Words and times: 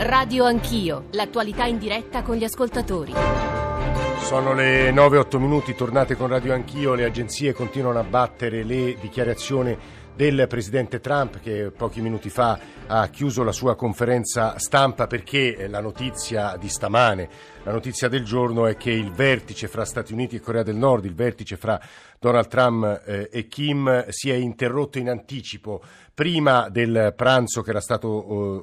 Radio 0.00 0.44
Anch'io, 0.44 1.06
l'attualità 1.10 1.64
in 1.64 1.76
diretta 1.76 2.22
con 2.22 2.36
gli 2.36 2.44
ascoltatori. 2.44 3.12
Sono 4.20 4.54
le 4.54 4.92
9-8 4.92 5.38
minuti, 5.38 5.74
tornate 5.74 6.14
con 6.14 6.28
Radio 6.28 6.54
Anch'io, 6.54 6.94
le 6.94 7.04
agenzie 7.04 7.52
continuano 7.52 7.98
a 7.98 8.04
battere 8.04 8.62
le 8.62 8.96
dichiarazioni 9.00 9.76
del 10.18 10.48
presidente 10.48 10.98
Trump 10.98 11.38
che 11.38 11.70
pochi 11.70 12.00
minuti 12.00 12.28
fa 12.28 12.58
ha 12.88 13.06
chiuso 13.06 13.44
la 13.44 13.52
sua 13.52 13.76
conferenza 13.76 14.58
stampa 14.58 15.06
perché 15.06 15.68
la 15.68 15.80
notizia 15.80 16.56
di 16.56 16.68
stamane, 16.68 17.28
la 17.62 17.70
notizia 17.70 18.08
del 18.08 18.24
giorno 18.24 18.66
è 18.66 18.76
che 18.76 18.90
il 18.90 19.12
vertice 19.12 19.68
fra 19.68 19.84
Stati 19.84 20.12
Uniti 20.12 20.34
e 20.34 20.40
Corea 20.40 20.64
del 20.64 20.74
Nord, 20.74 21.04
il 21.04 21.14
vertice 21.14 21.56
fra 21.56 21.80
Donald 22.18 22.48
Trump 22.48 23.02
eh, 23.06 23.28
e 23.30 23.46
Kim 23.46 24.06
si 24.08 24.28
è 24.28 24.34
interrotto 24.34 24.98
in 24.98 25.08
anticipo 25.08 25.80
prima 26.12 26.68
del 26.68 27.14
pranzo 27.16 27.62
che 27.62 27.70
era 27.70 27.80
stato 27.80 28.08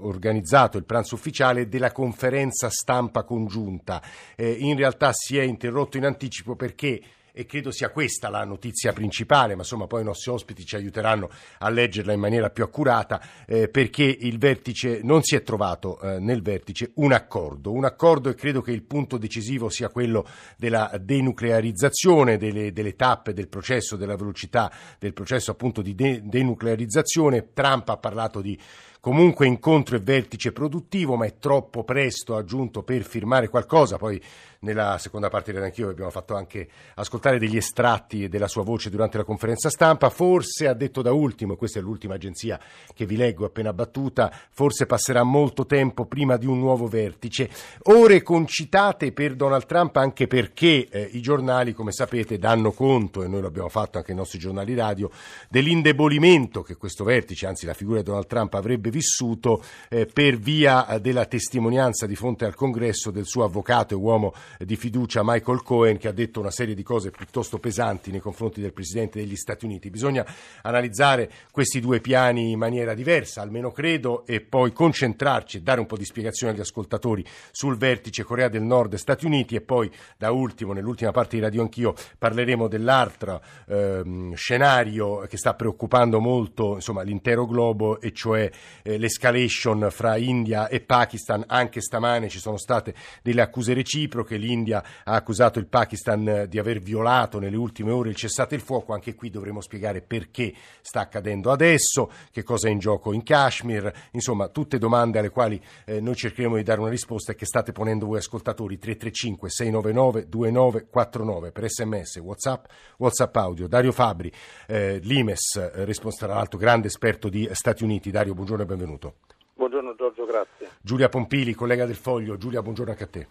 organizzato, 0.05 0.77
il 0.77 0.83
pranzo 0.83 1.15
ufficiale 1.15 1.69
della 1.69 1.93
conferenza 1.93 2.69
stampa 2.69 3.23
congiunta. 3.23 4.01
Eh, 4.35 4.51
in 4.59 4.75
realtà 4.75 5.13
si 5.13 5.37
è 5.37 5.43
interrotto 5.43 5.95
in 5.95 6.03
anticipo 6.03 6.57
perché 6.57 7.01
e 7.37 7.45
credo 7.45 7.69
sia 7.69 7.89
questa 7.89 8.29
la 8.29 8.45
notizia 8.45 8.93
principale, 8.93 9.55
ma 9.55 9.63
insomma 9.63 9.87
poi 9.87 10.01
i 10.01 10.05
nostri 10.05 10.31
ospiti 10.31 10.65
ci 10.65 10.77
aiuteranno 10.77 11.29
a 11.59 11.69
leggerla 11.69 12.13
in 12.13 12.19
maniera 12.21 12.49
più 12.49 12.63
accurata, 12.63 13.21
eh, 13.45 13.67
perché 13.67 14.03
il 14.03 14.37
vertice 14.37 15.01
non 15.03 15.21
si 15.21 15.35
è 15.35 15.43
trovato 15.43 15.99
eh, 15.99 16.19
nel 16.19 16.41
vertice 16.41 16.91
un 16.95 17.11
accordo, 17.11 17.73
un 17.73 17.83
accordo 17.83 18.29
e 18.29 18.35
credo 18.35 18.61
che 18.61 18.71
il 18.71 18.83
punto 18.83 19.17
decisivo 19.17 19.67
sia 19.67 19.89
quello 19.89 20.25
della 20.57 20.97
denuclearizzazione, 20.97 22.37
delle, 22.37 22.71
delle 22.71 22.95
tappe 22.95 23.33
del 23.33 23.49
processo, 23.49 23.97
della 23.97 24.15
velocità 24.15 24.71
del 24.97 25.11
processo 25.11 25.51
appunto 25.51 25.81
di 25.81 25.93
de- 25.93 26.21
denuclearizzazione. 26.23 27.51
Trump 27.51 27.89
ha 27.89 27.97
parlato 27.97 28.39
di 28.39 28.57
comunque 29.05 29.45
incontro 29.45 29.97
e 29.97 29.99
vertice 29.99 30.51
produttivo, 30.51 31.15
ma 31.15 31.25
è 31.25 31.37
troppo 31.37 31.83
presto 31.83 32.35
aggiunto 32.35 32.81
per 32.81 33.03
firmare 33.03 33.49
qualcosa. 33.49 33.97
Poi 33.97 34.19
nella 34.65 34.97
seconda 34.97 35.29
parte 35.29 35.51
di 35.51 35.59
Anch'io 35.59 35.89
abbiamo 35.89 36.09
fatto 36.09 36.35
anche 36.35 36.67
ascoltare 36.95 37.37
degli 37.37 37.55
estratti 37.55 38.27
della 38.27 38.47
sua 38.47 38.63
voce 38.63 38.89
durante 38.89 39.17
la 39.17 39.23
conferenza 39.23 39.69
stampa. 39.69 40.09
Forse 40.09 40.67
ha 40.67 40.73
detto 40.73 41.01
da 41.03 41.13
ultimo, 41.13 41.55
questa 41.55 41.79
è 41.79 41.81
l'ultima 41.81 42.15
agenzia 42.15 42.59
che 42.93 43.05
vi 43.05 43.15
leggo 43.15 43.45
appena 43.45 43.71
battuta, 43.71 44.33
forse 44.49 44.87
passerà 44.87 45.23
molto 45.23 45.65
tempo 45.65 46.05
prima 46.05 46.35
di 46.37 46.47
un 46.47 46.59
nuovo 46.59 46.87
vertice. 46.87 47.49
Ore 47.83 48.23
concitate 48.23 49.11
per 49.11 49.35
Donald 49.35 49.65
Trump 49.65 49.95
anche 49.97 50.25
perché 50.25 50.87
eh, 50.89 51.09
i 51.13 51.21
giornali, 51.21 51.73
come 51.73 51.91
sapete, 51.91 52.39
danno 52.39 52.71
conto, 52.71 53.23
e 53.23 53.27
noi 53.27 53.41
lo 53.41 53.47
abbiamo 53.47 53.69
fatto 53.69 53.99
anche 53.99 54.11
ai 54.11 54.17
nostri 54.17 54.39
giornali 54.39 54.73
radio, 54.73 55.11
dell'indebolimento 55.49 56.63
che 56.63 56.75
questo 56.75 57.03
vertice, 57.03 57.45
anzi 57.45 57.67
la 57.67 57.73
figura 57.73 57.99
di 57.99 58.05
Donald 58.05 58.25
Trump 58.25 58.53
avrebbe 58.55 58.89
vissuto 58.89 59.63
eh, 59.89 60.07
per 60.07 60.37
via 60.37 60.87
eh, 60.87 60.99
della 60.99 61.25
testimonianza 61.25 62.07
di 62.07 62.15
fronte 62.15 62.45
al 62.45 62.55
congresso 62.55 63.11
del 63.11 63.25
suo 63.25 63.43
avvocato 63.43 63.93
e 63.93 63.97
uomo 63.97 64.33
di 64.59 64.75
fiducia 64.75 65.21
Michael 65.23 65.63
Cohen 65.63 65.97
che 65.97 66.07
ha 66.07 66.11
detto 66.11 66.39
una 66.39 66.51
serie 66.51 66.75
di 66.75 66.83
cose 66.83 67.11
piuttosto 67.11 67.57
pesanti 67.57 68.11
nei 68.11 68.19
confronti 68.19 68.61
del 68.61 68.73
Presidente 68.73 69.19
degli 69.19 69.35
Stati 69.35 69.65
Uniti. 69.65 69.89
Bisogna 69.89 70.25
analizzare 70.61 71.31
questi 71.51 71.79
due 71.79 71.99
piani 71.99 72.51
in 72.51 72.59
maniera 72.59 72.93
diversa, 72.93 73.41
almeno 73.41 73.71
credo, 73.71 74.25
e 74.25 74.41
poi 74.41 74.71
concentrarci 74.71 75.57
e 75.57 75.61
dare 75.61 75.79
un 75.79 75.85
po' 75.85 75.97
di 75.97 76.05
spiegazione 76.05 76.53
agli 76.53 76.59
ascoltatori 76.59 77.25
sul 77.51 77.77
vertice 77.77 78.23
Corea 78.23 78.47
del 78.47 78.61
Nord 78.61 78.93
e 78.93 78.97
Stati 78.97 79.25
Uniti 79.25 79.55
e 79.55 79.61
poi 79.61 79.91
da 80.17 80.31
ultimo, 80.31 80.73
nell'ultima 80.73 81.11
parte 81.11 81.35
di 81.35 81.41
Radio 81.41 81.61
Anch'io, 81.61 81.93
parleremo 82.17 82.67
dell'altro 82.67 83.41
ehm, 83.67 84.33
scenario 84.33 85.25
che 85.27 85.37
sta 85.37 85.53
preoccupando 85.53 86.19
molto 86.19 86.75
insomma, 86.75 87.01
l'intero 87.01 87.45
globo 87.45 87.99
e 87.99 88.11
cioè 88.11 88.49
eh, 88.83 88.97
l'escalation 88.97 89.87
fra 89.91 90.17
India 90.17 90.67
e 90.67 90.81
Pakistan. 90.81 91.43
Anche 91.47 91.81
stamane 91.81 92.29
ci 92.29 92.39
sono 92.39 92.57
state 92.57 92.93
delle 93.21 93.41
accuse 93.41 93.73
reciproche, 93.73 94.37
l'India 94.45 94.83
ha 95.03 95.13
accusato 95.13 95.59
il 95.59 95.67
Pakistan 95.67 96.27
eh, 96.27 96.47
di 96.47 96.59
aver 96.59 96.79
violato 96.79 97.39
nelle 97.39 97.57
ultime 97.57 97.91
ore 97.91 98.09
il 98.09 98.15
cessate 98.15 98.55
il 98.55 98.61
fuoco, 98.61 98.93
anche 98.93 99.15
qui 99.15 99.29
dovremo 99.29 99.61
spiegare 99.61 100.01
perché 100.01 100.53
sta 100.81 101.01
accadendo 101.01 101.51
adesso, 101.51 102.11
che 102.31 102.43
cosa 102.43 102.67
è 102.67 102.71
in 102.71 102.79
gioco 102.79 103.13
in 103.13 103.23
Kashmir, 103.23 103.91
insomma 104.11 104.47
tutte 104.49 104.77
domande 104.77 105.19
alle 105.19 105.29
quali 105.29 105.61
eh, 105.85 105.99
noi 105.99 106.15
cercheremo 106.15 106.55
di 106.55 106.63
dare 106.63 106.79
una 106.79 106.89
risposta 106.89 107.31
e 107.31 107.35
che 107.35 107.45
state 107.45 107.71
ponendo 107.71 108.05
voi 108.05 108.17
ascoltatori 108.17 108.77
335 108.77 109.49
699 109.49 110.29
2949 110.29 111.51
per 111.51 111.69
sms, 111.69 112.17
whatsapp, 112.17 112.65
whatsapp 112.97 113.35
audio. 113.35 113.67
Dario 113.67 113.91
Fabri, 113.91 114.31
eh, 114.67 114.99
l'Imes, 115.01 115.55
eh, 115.55 115.93
tra 116.17 116.33
l'altro 116.33 116.59
grande 116.59 116.87
esperto 116.87 117.29
di 117.29 117.49
Stati 117.51 117.83
Uniti. 117.83 118.11
Dario, 118.11 118.33
buongiorno 118.33 118.63
e 118.63 118.65
benvenuto. 118.65 119.13
Buongiorno 119.53 119.95
Giorgio, 119.95 120.25
grazie. 120.25 120.69
Giulia 120.81 121.09
Pompili, 121.09 121.53
collega 121.53 121.85
del 121.85 121.95
Foglio. 121.95 122.37
Giulia, 122.37 122.61
buongiorno 122.61 122.91
anche 122.91 123.03
a 123.03 123.07
te. 123.07 123.27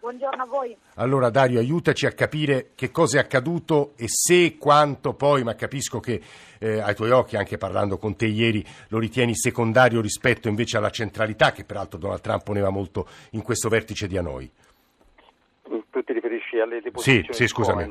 Buongiorno 0.00 0.42
a 0.42 0.46
voi. 0.46 0.74
Allora 0.94 1.28
Dario, 1.28 1.58
aiutaci 1.58 2.06
a 2.06 2.12
capire 2.12 2.70
che 2.74 2.90
cosa 2.90 3.18
è 3.18 3.20
accaduto 3.20 3.92
e 3.96 4.06
se 4.08 4.44
e 4.44 4.56
quanto 4.56 5.12
poi, 5.12 5.44
ma 5.44 5.54
capisco 5.54 6.00
che 6.00 6.22
eh, 6.58 6.80
ai 6.80 6.94
tuoi 6.94 7.10
occhi, 7.10 7.36
anche 7.36 7.58
parlando 7.58 7.98
con 7.98 8.16
te 8.16 8.24
ieri, 8.24 8.64
lo 8.88 8.98
ritieni 8.98 9.36
secondario 9.36 10.00
rispetto 10.00 10.48
invece 10.48 10.78
alla 10.78 10.88
centralità 10.88 11.52
che 11.52 11.64
peraltro 11.64 11.98
Donald 11.98 12.22
Trump 12.22 12.42
poneva 12.44 12.70
molto 12.70 13.06
in 13.32 13.42
questo 13.42 13.68
vertice 13.68 14.06
di 14.06 14.16
Hanoi. 14.16 14.50
Alle 16.60 16.80
deposizioni? 16.80 17.26
Sì, 17.30 17.32
sì 17.32 17.48
scusami. 17.48 17.88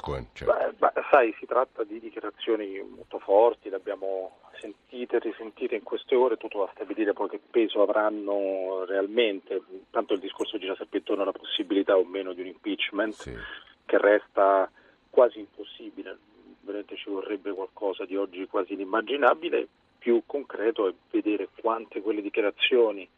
Cohen, 0.00 0.26
certo. 0.32 0.52
beh, 0.52 0.72
beh, 0.78 1.02
sai, 1.10 1.34
si 1.38 1.46
tratta 1.46 1.84
di 1.84 2.00
dichiarazioni 2.00 2.80
molto 2.80 3.18
forti, 3.18 3.68
le 3.68 3.76
abbiamo 3.76 4.38
sentite 4.58 5.16
e 5.16 5.18
risentite 5.18 5.74
in 5.74 5.82
queste 5.82 6.14
ore, 6.14 6.36
tutto 6.36 6.58
va 6.58 6.64
a 6.64 6.70
stabilire 6.72 7.12
poi 7.12 7.28
che 7.28 7.40
peso 7.50 7.82
avranno 7.82 8.84
realmente. 8.86 9.60
Tanto 9.90 10.14
il 10.14 10.20
discorso 10.20 10.58
gira 10.58 10.76
sempre 10.76 10.98
intorno 10.98 11.22
alla 11.22 11.32
possibilità 11.32 11.96
o 11.96 12.04
meno 12.04 12.32
di 12.32 12.40
un 12.40 12.46
impeachment, 12.46 13.14
sì. 13.14 13.34
che 13.84 13.98
resta 13.98 14.70
quasi 15.10 15.40
impossibile. 15.40 16.16
Veramente 16.60 16.96
ci 16.96 17.10
vorrebbe 17.10 17.52
qualcosa 17.52 18.04
di 18.04 18.16
oggi 18.16 18.46
quasi 18.46 18.74
inimmaginabile. 18.74 19.66
Più 19.98 20.22
concreto 20.26 20.88
è 20.88 20.94
vedere 21.10 21.48
quante 21.54 22.00
quelle 22.00 22.22
dichiarazioni 22.22 23.08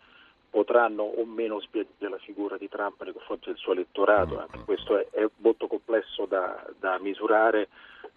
potranno 0.54 1.03
o 1.03 1.25
meno 1.25 1.59
spiegare 1.59 2.09
la 2.09 2.19
figura 2.19 2.56
di 2.56 2.69
Trump 2.69 3.03
nei 3.03 3.12
confronti 3.12 3.47
del 3.47 3.56
suo 3.56 3.72
elettorato. 3.72 4.38
Anche 4.38 4.59
mm. 4.59 4.62
questo 4.62 4.97
è, 4.97 5.09
è 5.10 5.28
molto 5.38 5.66
complesso 5.66 6.26
da, 6.26 6.65
da, 6.78 6.97
misurare. 7.00 7.69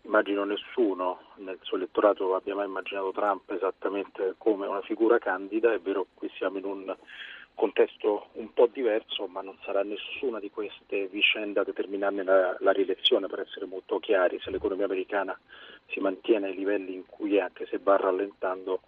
Immagino 0.04 0.44
nessuno 0.44 1.22
nel 1.38 1.58
suo 1.62 1.78
elettorato 1.78 2.36
abbia 2.36 2.54
mai 2.54 2.68
immaginato 2.68 3.12
Trump 3.12 3.50
esattamente 3.50 4.36
come 4.38 4.68
una 4.68 4.82
figura 4.82 5.18
candida. 5.18 5.74
È 5.74 5.80
vero 5.80 6.06
qui 6.14 6.30
siamo 6.38 6.60
in 6.60 6.66
un 6.66 6.96
contesto 7.56 8.28
un 8.34 8.54
po' 8.54 8.70
diverso, 8.72 9.26
ma 9.26 9.42
non 9.42 9.58
sarà 9.64 9.82
nessuna 9.82 10.40
di 10.40 10.52
queste 10.52 11.08
vicende 11.08 11.62
a 11.62 11.64
determinarne 11.64 12.22
la, 12.22 12.56
la 12.60 12.72
rielezione, 12.72 13.26
per 13.26 13.40
essere 13.40 13.66
molto 13.66 13.98
chiari. 13.98 14.40
Se 14.40 14.52
l'economia 14.52 14.86
americana 14.86 15.36
si 15.88 16.00
mantiene 16.00 16.50
ai 16.50 16.56
livelli 16.56 16.94
in 16.94 17.08
cui 17.08 17.38
è, 17.38 17.40
anche 17.40 17.66
se 17.66 17.80
va 17.82 17.96
rallentando, 17.96 18.82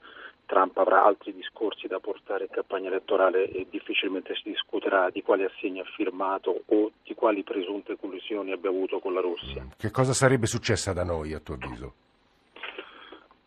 Trump 0.49 0.75
avrà 0.79 1.03
altri 1.03 1.31
discorsi 1.31 1.85
da 1.85 1.99
portare 1.99 2.45
in 2.45 2.49
campagna 2.49 2.87
elettorale 2.87 3.47
e 3.51 3.67
difficilmente 3.69 4.33
si 4.33 4.49
discuterà 4.49 5.11
di 5.11 5.21
quali 5.21 5.43
assegni 5.43 5.79
ha 5.79 5.85
firmato 5.95 6.63
o 6.65 6.91
di 7.03 7.13
quali 7.13 7.43
presunte 7.43 7.97
collisioni 7.97 8.51
abbia 8.51 8.71
avuto 8.71 8.97
con 8.97 9.13
la 9.13 9.21
Russia. 9.21 9.67
Che 9.77 9.91
cosa 9.91 10.11
sarebbe 10.11 10.47
successa 10.47 10.91
da 10.91 11.03
noi, 11.03 11.33
a 11.33 11.39
tuo 11.39 11.53
avviso? 11.53 11.93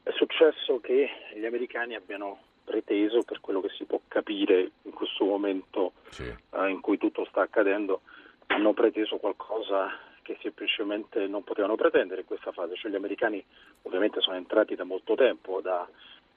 È 0.05 0.13
successo 0.13 0.79
che 0.79 1.11
gli 1.35 1.45
americani 1.45 1.97
abbiano 1.97 2.39
preteso, 2.63 3.25
per 3.25 3.41
quello 3.41 3.61
che 3.61 3.71
si 3.77 3.85
può 3.85 4.01
capire 4.07 4.71
in 4.83 4.93
questo 4.93 5.25
momento 5.25 5.95
sì. 6.11 6.23
eh, 6.29 6.69
in 6.69 6.81
cui 6.81 6.99
tutto 6.99 7.27
sta 7.29 7.41
accadendo, 7.41 8.03
hanno 8.47 8.75
preteso 8.75 9.17
qualcosa 9.17 9.91
che 10.23 10.39
semplicemente 10.41 11.27
non 11.27 11.43
potevano 11.43 11.75
pretendere 11.75 12.21
in 12.21 12.27
questa 12.29 12.53
fase. 12.53 12.77
Cioè 12.77 12.93
gli 12.93 12.95
americani 12.97 13.45
ovviamente 13.83 14.21
sono 14.21 14.37
entrati 14.37 14.77
da 14.77 14.85
molto 14.85 15.17
tempo, 15.17 15.61
da 15.61 15.85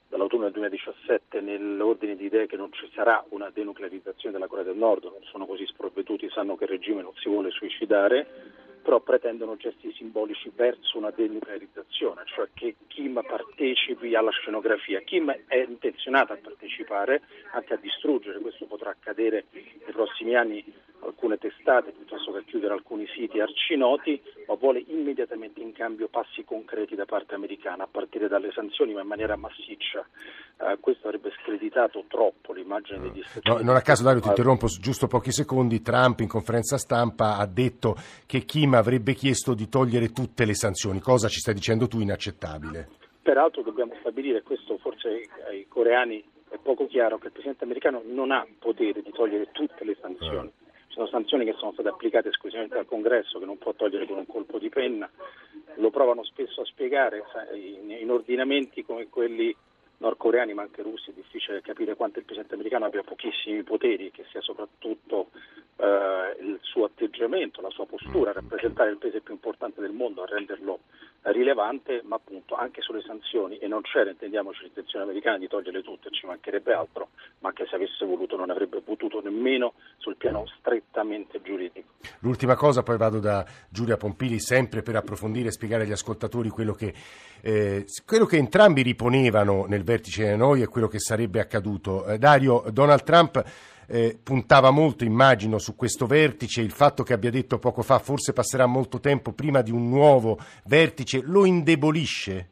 dall'autunno 0.08 0.44
del 0.44 0.52
2017 0.52 1.40
nell'ordine 1.40 2.16
di 2.16 2.26
idee 2.26 2.46
che 2.46 2.56
non 2.56 2.72
ci 2.72 2.88
sarà 2.94 3.24
una 3.30 3.50
denuclearizzazione 3.50 4.32
della 4.32 4.46
Corea 4.46 4.64
del 4.64 4.76
Nord, 4.76 5.04
non 5.04 5.22
sono 5.30 5.46
così 5.46 5.66
sprovveduti, 5.66 6.28
sanno 6.30 6.56
che 6.56 6.64
il 6.64 6.70
regime 6.70 7.02
non 7.02 7.14
si 7.16 7.28
vuole 7.28 7.50
suicidare, 7.50 8.26
però 8.86 9.00
pretendono 9.00 9.56
gesti 9.56 9.92
simbolici 9.94 10.52
verso 10.54 10.96
una 10.96 11.10
denuclearizzazione, 11.10 12.22
cioè 12.26 12.48
che 12.54 12.76
Kim 12.86 13.20
partecipi 13.26 14.14
alla 14.14 14.30
scenografia. 14.30 15.00
Kim 15.00 15.28
è 15.46 15.56
intenzionata 15.56 16.34
a 16.34 16.38
partecipare, 16.40 17.22
anche 17.52 17.74
a 17.74 17.78
distruggere, 17.78 18.38
questo 18.38 18.66
potrà 18.66 18.90
accadere 18.90 19.46
nei 19.50 19.92
prossimi 19.92 20.36
anni 20.36 20.64
alcune 21.06 21.38
testate 21.38 21.92
piuttosto 21.92 22.32
che 22.32 22.44
chiudere 22.44 22.74
alcuni 22.74 23.06
siti 23.14 23.40
arcinoti, 23.40 24.20
ma 24.46 24.54
vuole 24.54 24.84
immediatamente 24.86 25.60
in 25.60 25.72
cambio 25.72 26.08
passi 26.08 26.44
concreti 26.44 26.94
da 26.94 27.04
parte 27.04 27.34
americana, 27.34 27.84
a 27.84 27.88
partire 27.90 28.28
dalle 28.28 28.50
sanzioni, 28.52 28.92
ma 28.92 29.02
in 29.02 29.06
maniera 29.06 29.36
massiccia. 29.36 30.06
Eh, 30.58 30.78
questo 30.80 31.06
avrebbe 31.06 31.32
screditato 31.40 32.04
troppo 32.08 32.52
l'immagine 32.52 33.00
degli 33.00 33.22
Stati 33.22 33.48
Uniti. 33.48 33.62
No, 33.62 33.66
non 33.66 33.76
a 33.76 33.82
caso, 33.82 34.02
Dario, 34.02 34.20
ti 34.20 34.28
interrompo 34.28 34.66
giusto 34.66 35.06
pochi 35.06 35.30
secondi. 35.30 35.82
Trump 35.82 36.20
in 36.20 36.28
conferenza 36.28 36.78
stampa 36.78 37.36
ha 37.36 37.46
detto 37.46 37.96
che 38.26 38.40
Kim 38.40 38.74
avrebbe 38.74 39.14
chiesto 39.14 39.54
di 39.54 39.68
togliere 39.68 40.10
tutte 40.12 40.44
le 40.44 40.54
sanzioni, 40.54 41.00
cosa 41.00 41.28
ci 41.28 41.38
stai 41.38 41.54
dicendo 41.54 41.86
tu 41.86 42.00
inaccettabile. 42.00 42.88
Peraltro 43.22 43.62
dobbiamo 43.62 43.94
stabilire, 44.00 44.42
questo 44.42 44.78
forse 44.78 45.28
ai 45.48 45.66
coreani 45.68 46.22
è 46.48 46.58
poco 46.62 46.86
chiaro 46.86 47.18
che 47.18 47.26
il 47.26 47.32
Presidente 47.32 47.64
americano 47.64 48.02
non 48.04 48.30
ha 48.30 48.46
potere 48.58 49.02
di 49.02 49.10
togliere 49.10 49.48
tutte 49.52 49.84
le 49.84 49.96
sanzioni. 50.00 50.48
Eh. 50.48 50.65
Sono 50.96 51.08
sanzioni 51.08 51.44
che 51.44 51.52
sono 51.58 51.72
state 51.72 51.90
applicate 51.90 52.30
esclusivamente 52.30 52.76
dal 52.76 52.86
Congresso, 52.86 53.38
che 53.38 53.44
non 53.44 53.58
può 53.58 53.74
togliere 53.74 54.06
con 54.06 54.16
un 54.16 54.26
colpo 54.26 54.58
di 54.58 54.70
penna. 54.70 55.06
Lo 55.74 55.90
provano 55.90 56.24
spesso 56.24 56.62
a 56.62 56.64
spiegare 56.64 57.22
in 57.52 58.10
ordinamenti 58.10 58.82
come 58.82 59.06
quelli 59.10 59.54
nordcoreani 59.98 60.54
ma 60.54 60.62
anche 60.62 60.80
russi, 60.80 61.10
è 61.10 61.12
difficile 61.12 61.60
capire 61.60 61.96
quanto 61.96 62.18
il 62.18 62.24
Presidente 62.24 62.54
americano 62.54 62.86
abbia 62.86 63.02
pochissimi 63.02 63.62
poteri, 63.62 64.10
che 64.10 64.24
sia 64.30 64.40
soprattutto 64.40 65.28
eh, 65.76 66.36
il 66.40 66.58
suo 66.62 66.84
atteggiamento, 66.84 67.60
la 67.60 67.70
sua 67.70 67.84
postura 67.84 68.30
a 68.30 68.34
rappresentare 68.34 68.88
il 68.88 68.96
paese 68.96 69.20
più 69.20 69.34
importante 69.34 69.82
del 69.82 69.92
mondo, 69.92 70.22
a 70.22 70.26
renderlo 70.26 70.80
rilevante, 71.30 72.02
ma 72.04 72.16
appunto 72.16 72.54
anche 72.54 72.80
sulle 72.82 73.02
sanzioni, 73.02 73.58
e 73.58 73.66
non 73.66 73.82
c'era, 73.82 74.10
intendiamoci, 74.10 74.62
l'intenzione 74.62 75.04
americana 75.04 75.38
di 75.38 75.48
toglierle 75.48 75.82
tutte, 75.82 76.10
ci 76.10 76.26
mancherebbe 76.26 76.72
altro, 76.72 77.08
ma 77.40 77.52
che 77.52 77.66
se 77.68 77.74
avesse 77.74 78.04
voluto 78.04 78.36
non 78.36 78.50
avrebbe 78.50 78.80
potuto 78.80 79.20
nemmeno 79.20 79.74
sul 79.98 80.16
piano 80.16 80.46
strettamente 80.58 81.40
giuridico. 81.42 81.88
L'ultima 82.20 82.54
cosa, 82.54 82.82
poi 82.82 82.96
vado 82.96 83.18
da 83.18 83.44
Giulia 83.68 83.96
Pompili, 83.96 84.38
sempre 84.40 84.82
per 84.82 84.96
approfondire 84.96 85.48
e 85.48 85.52
spiegare 85.52 85.82
agli 85.82 85.92
ascoltatori 85.92 86.48
quello 86.48 86.72
che, 86.72 86.94
eh, 87.40 87.84
quello 88.04 88.24
che 88.24 88.36
entrambi 88.36 88.82
riponevano 88.82 89.66
nel 89.66 89.82
vertice 89.82 90.30
di 90.30 90.36
noi 90.36 90.62
e 90.62 90.66
quello 90.66 90.88
che 90.88 90.98
sarebbe 90.98 91.40
accaduto. 91.40 92.06
Eh, 92.06 92.18
Dario, 92.18 92.64
Donald 92.70 93.02
Trump 93.02 93.42
eh, 93.88 94.18
puntava 94.22 94.70
molto, 94.70 95.04
immagino, 95.04 95.58
su 95.58 95.74
questo 95.74 96.06
vertice, 96.06 96.60
il 96.60 96.70
fatto 96.70 97.02
che 97.02 97.12
abbia 97.12 97.30
detto 97.30 97.58
poco 97.58 97.82
fa 97.82 97.98
forse 97.98 98.32
passerà 98.32 98.66
molto 98.66 99.00
tempo 99.00 99.32
prima 99.32 99.62
di 99.62 99.70
un 99.70 99.88
nuovo 99.88 100.38
vertice, 100.64 101.22
lo 101.22 101.44
indebolisce? 101.44 102.48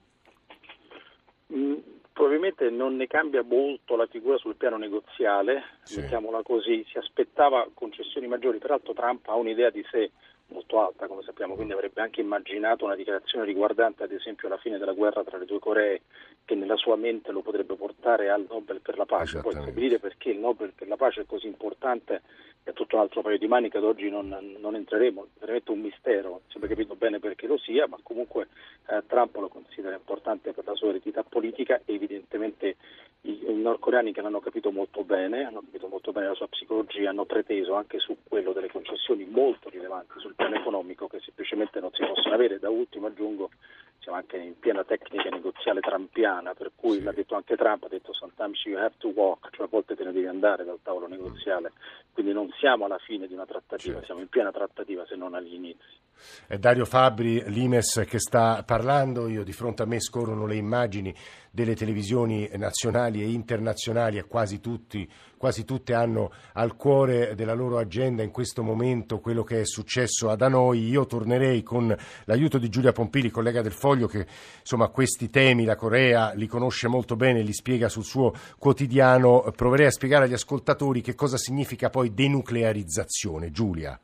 Mm, 1.52 1.74
probabilmente 2.12 2.70
non 2.70 2.96
ne 2.96 3.06
cambia 3.06 3.42
molto 3.42 3.96
la 3.96 4.06
figura 4.06 4.36
sul 4.38 4.56
piano 4.56 4.76
negoziale, 4.76 5.62
sì. 5.82 6.00
mettiamola 6.00 6.42
così, 6.42 6.84
si 6.90 6.98
aspettava 6.98 7.68
concessioni 7.74 8.26
maggiori, 8.26 8.58
peraltro 8.58 8.92
Trump 8.92 9.26
ha 9.28 9.34
un'idea 9.34 9.70
di 9.70 9.84
sé 9.90 10.10
molto 10.54 10.80
alta, 10.80 11.06
come 11.06 11.22
sappiamo, 11.22 11.54
quindi 11.54 11.72
avrebbe 11.72 12.00
anche 12.00 12.20
immaginato 12.20 12.84
una 12.84 12.94
dichiarazione 12.94 13.44
riguardante 13.44 14.04
ad 14.04 14.12
esempio 14.12 14.48
la 14.48 14.56
fine 14.56 14.78
della 14.78 14.92
guerra 14.92 15.24
tra 15.24 15.36
le 15.36 15.44
due 15.44 15.58
Coree 15.58 16.02
che 16.44 16.54
nella 16.54 16.76
sua 16.76 16.96
mente 16.96 17.32
lo 17.32 17.42
potrebbe 17.42 17.74
portare 17.74 18.30
al 18.30 18.46
Nobel 18.48 18.80
per 18.80 18.96
la 18.96 19.04
pace. 19.04 19.40
Poi 19.40 19.52
stabilire 19.52 19.98
perché 19.98 20.30
il 20.30 20.38
Nobel 20.38 20.72
per 20.72 20.88
la 20.88 20.96
pace 20.96 21.22
è 21.22 21.26
così 21.26 21.46
importante 21.46 22.22
è 22.64 22.72
tutto 22.72 22.96
un 22.96 23.02
altro 23.02 23.20
paio 23.20 23.36
di 23.36 23.46
maniche 23.46 23.76
ad 23.76 23.84
oggi 23.84 24.08
non, 24.08 24.34
non 24.58 24.74
entreremo, 24.74 25.24
è 25.24 25.40
veramente 25.40 25.70
un 25.70 25.80
mistero, 25.80 26.28
non 26.30 26.40
si 26.48 26.58
è 26.58 26.66
capito 26.66 26.94
bene 26.94 27.18
perché 27.18 27.46
lo 27.46 27.58
sia, 27.58 27.86
ma 27.86 27.98
comunque 28.02 28.48
eh, 28.88 29.02
Trump 29.06 29.36
lo 29.36 29.48
considera 29.48 29.94
importante 29.94 30.52
per 30.52 30.64
la 30.64 30.74
sua 30.74 30.88
eredità 30.88 31.22
politica 31.22 31.82
e 31.84 31.94
evidentemente 31.94 32.76
i, 33.22 33.50
i 33.50 33.54
nordcoreani 33.54 34.12
che 34.12 34.22
l'hanno 34.22 34.40
capito 34.40 34.70
molto 34.70 35.04
bene, 35.04 35.44
hanno 35.44 35.60
capito 35.60 35.88
molto 35.88 36.12
bene 36.12 36.28
la 36.28 36.34
sua 36.34 36.48
psicologia, 36.48 37.10
hanno 37.10 37.26
preteso 37.26 37.74
anche 37.74 37.98
su 37.98 38.16
quello 38.26 38.52
delle 38.52 38.70
concessioni 38.70 39.26
molto 39.26 39.68
rilevanti 39.68 40.18
sul 40.18 40.34
piano 40.44 40.56
economico 40.56 41.06
che 41.06 41.20
semplicemente 41.20 41.80
non 41.80 41.90
si 41.92 42.04
possono 42.04 42.34
avere. 42.34 42.58
Da 42.58 42.68
ultimo 42.68 43.06
aggiungo 43.06 43.50
siamo 43.98 44.18
anche 44.18 44.36
in 44.36 44.58
piena 44.58 44.84
tecnica 44.84 45.30
negoziale 45.30 45.80
trampiana, 45.80 46.52
per 46.52 46.72
cui 46.74 47.02
l'ha 47.02 47.12
detto 47.12 47.34
anche 47.34 47.56
Trump, 47.56 47.84
ha 47.84 47.88
detto 47.88 48.12
sometimes 48.12 48.62
you 48.64 48.76
have 48.76 48.94
to 48.98 49.08
walk, 49.08 49.48
cioè 49.52 49.64
a 49.64 49.68
volte 49.70 49.96
te 49.96 50.04
ne 50.04 50.12
devi 50.12 50.26
andare 50.26 50.64
dal 50.64 50.80
tavolo 50.82 51.08
negoziale, 51.08 51.72
quindi 52.12 52.32
non 52.32 52.50
siamo 52.58 52.84
alla 52.84 52.98
fine 52.98 53.26
di 53.26 53.32
una 53.32 53.46
trattativa, 53.46 53.94
certo. 53.94 54.04
siamo 54.04 54.20
in 54.20 54.28
piena 54.28 54.52
trattativa 54.52 55.06
se 55.06 55.16
non 55.16 55.34
agli 55.34 55.54
inizi. 55.54 56.02
È 56.46 56.58
Dario 56.58 56.84
Fabri, 56.84 57.42
l'Imes 57.46 58.04
che 58.06 58.18
sta 58.18 58.62
parlando, 58.64 59.26
io 59.26 59.42
di 59.42 59.52
fronte 59.52 59.82
a 59.82 59.86
me 59.86 60.00
scorrono 60.00 60.46
le 60.46 60.56
immagini 60.56 61.14
delle 61.50 61.74
televisioni 61.74 62.48
nazionali 62.54 63.22
e 63.22 63.30
internazionali 63.30 64.18
e 64.18 64.26
quasi, 64.26 64.60
tutti, 64.60 65.10
quasi 65.44 65.66
tutte 65.66 65.92
hanno 65.92 66.32
al 66.54 66.74
cuore 66.74 67.34
della 67.34 67.52
loro 67.52 67.76
agenda 67.76 68.22
in 68.22 68.30
questo 68.30 68.62
momento 68.62 69.20
quello 69.20 69.42
che 69.42 69.60
è 69.60 69.66
successo 69.66 70.30
ad 70.30 70.40
Hanoi. 70.40 70.88
Io 70.88 71.04
tornerei 71.04 71.62
con 71.62 71.94
l'aiuto 72.24 72.56
di 72.56 72.70
Giulia 72.70 72.92
Pompili, 72.92 73.28
collega 73.28 73.60
del 73.60 73.72
Foglio, 73.72 74.06
che 74.06 74.26
insomma 74.58 74.88
questi 74.88 75.28
temi, 75.28 75.66
la 75.66 75.76
Corea, 75.76 76.32
li 76.32 76.46
conosce 76.46 76.88
molto 76.88 77.14
bene, 77.14 77.42
li 77.42 77.52
spiega 77.52 77.90
sul 77.90 78.04
suo 78.04 78.32
quotidiano. 78.56 79.52
Proverei 79.54 79.84
a 79.84 79.90
spiegare 79.90 80.24
agli 80.24 80.32
ascoltatori 80.32 81.02
che 81.02 81.14
cosa 81.14 81.36
significa 81.36 81.90
poi 81.90 82.14
denuclearizzazione. 82.14 83.50
Giulia. 83.50 84.00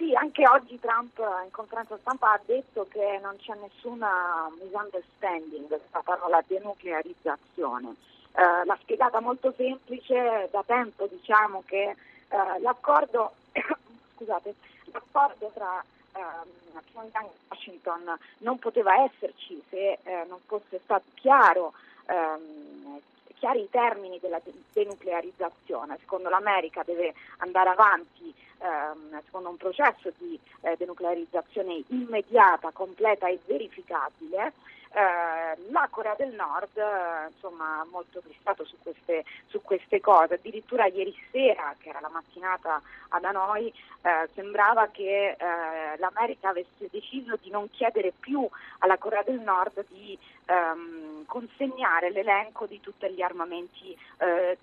Sì, 0.00 0.14
anche 0.14 0.48
oggi 0.48 0.80
Trump 0.80 1.18
in 1.44 1.50
conferenza 1.50 1.94
stampa 1.98 2.32
ha 2.32 2.40
detto 2.46 2.86
che 2.88 3.18
non 3.20 3.36
c'è 3.36 3.54
nessuna 3.56 4.48
misunderstanding 4.58 5.66
questa 5.66 6.00
parola 6.00 6.42
denuclearizzazione. 6.46 7.94
Eh, 8.32 8.64
l'ha 8.64 8.78
spiegata 8.80 9.20
molto 9.20 9.52
semplice, 9.54 10.48
da 10.50 10.62
tempo 10.64 11.06
diciamo 11.06 11.64
che 11.66 11.90
eh, 12.28 12.60
l'accordo, 12.60 13.32
scusate, 14.16 14.54
l'accordo 14.90 15.50
tra 15.52 15.84
ehm, 16.14 16.80
Pyongyang 16.92 17.26
e 17.26 17.36
Washington 17.48 18.18
non 18.38 18.58
poteva 18.58 19.02
esserci 19.02 19.62
se 19.68 19.98
eh, 20.02 20.24
non 20.28 20.38
fosse 20.46 20.80
stato 20.82 21.04
chiaro 21.16 21.74
ehm, 22.06 23.02
chiari 23.40 23.62
i 23.62 23.70
termini 23.70 24.20
della 24.20 24.40
denuclearizzazione. 24.72 25.96
Secondo 25.98 26.28
l'America 26.28 26.82
deve 26.84 27.14
andare 27.38 27.70
avanti 27.70 28.32
ehm, 28.58 29.20
secondo 29.24 29.48
un 29.48 29.56
processo 29.56 30.12
di 30.18 30.38
eh, 30.60 30.76
denuclearizzazione 30.76 31.82
immediata, 31.88 32.70
completa 32.70 33.26
e 33.28 33.40
verificabile. 33.46 34.52
Eh, 34.92 35.70
la 35.70 35.88
Corea 35.88 36.16
del 36.16 36.34
Nord 36.34 36.76
eh, 36.76 36.82
ha 36.82 37.86
molto 37.90 38.20
fissato 38.20 38.64
su 38.64 38.76
queste, 38.82 39.24
su 39.46 39.62
queste, 39.62 40.00
cose, 40.00 40.34
addirittura 40.34 40.86
ieri 40.86 41.16
sera, 41.30 41.74
che 41.78 41.90
era 41.90 42.00
la 42.00 42.08
mattinata 42.08 42.82
ad 43.08 43.24
Hanoi, 43.24 43.72
eh, 44.02 44.28
sembrava 44.34 44.88
che 44.88 45.36
eh, 45.38 45.96
l'America 45.98 46.48
avesse 46.48 46.88
deciso 46.90 47.38
di 47.40 47.50
non 47.50 47.70
chiedere 47.70 48.12
più 48.18 48.46
alla 48.78 48.98
Corea 48.98 49.22
del 49.22 49.40
Nord 49.40 49.84
di 49.88 50.18
ehm, 50.46 51.19
consegnare 51.30 52.10
l'elenco 52.10 52.66
di 52.66 52.80
tutti 52.80 53.08
gli 53.08 53.22
armamenti 53.22 53.96
eh, 54.18 54.58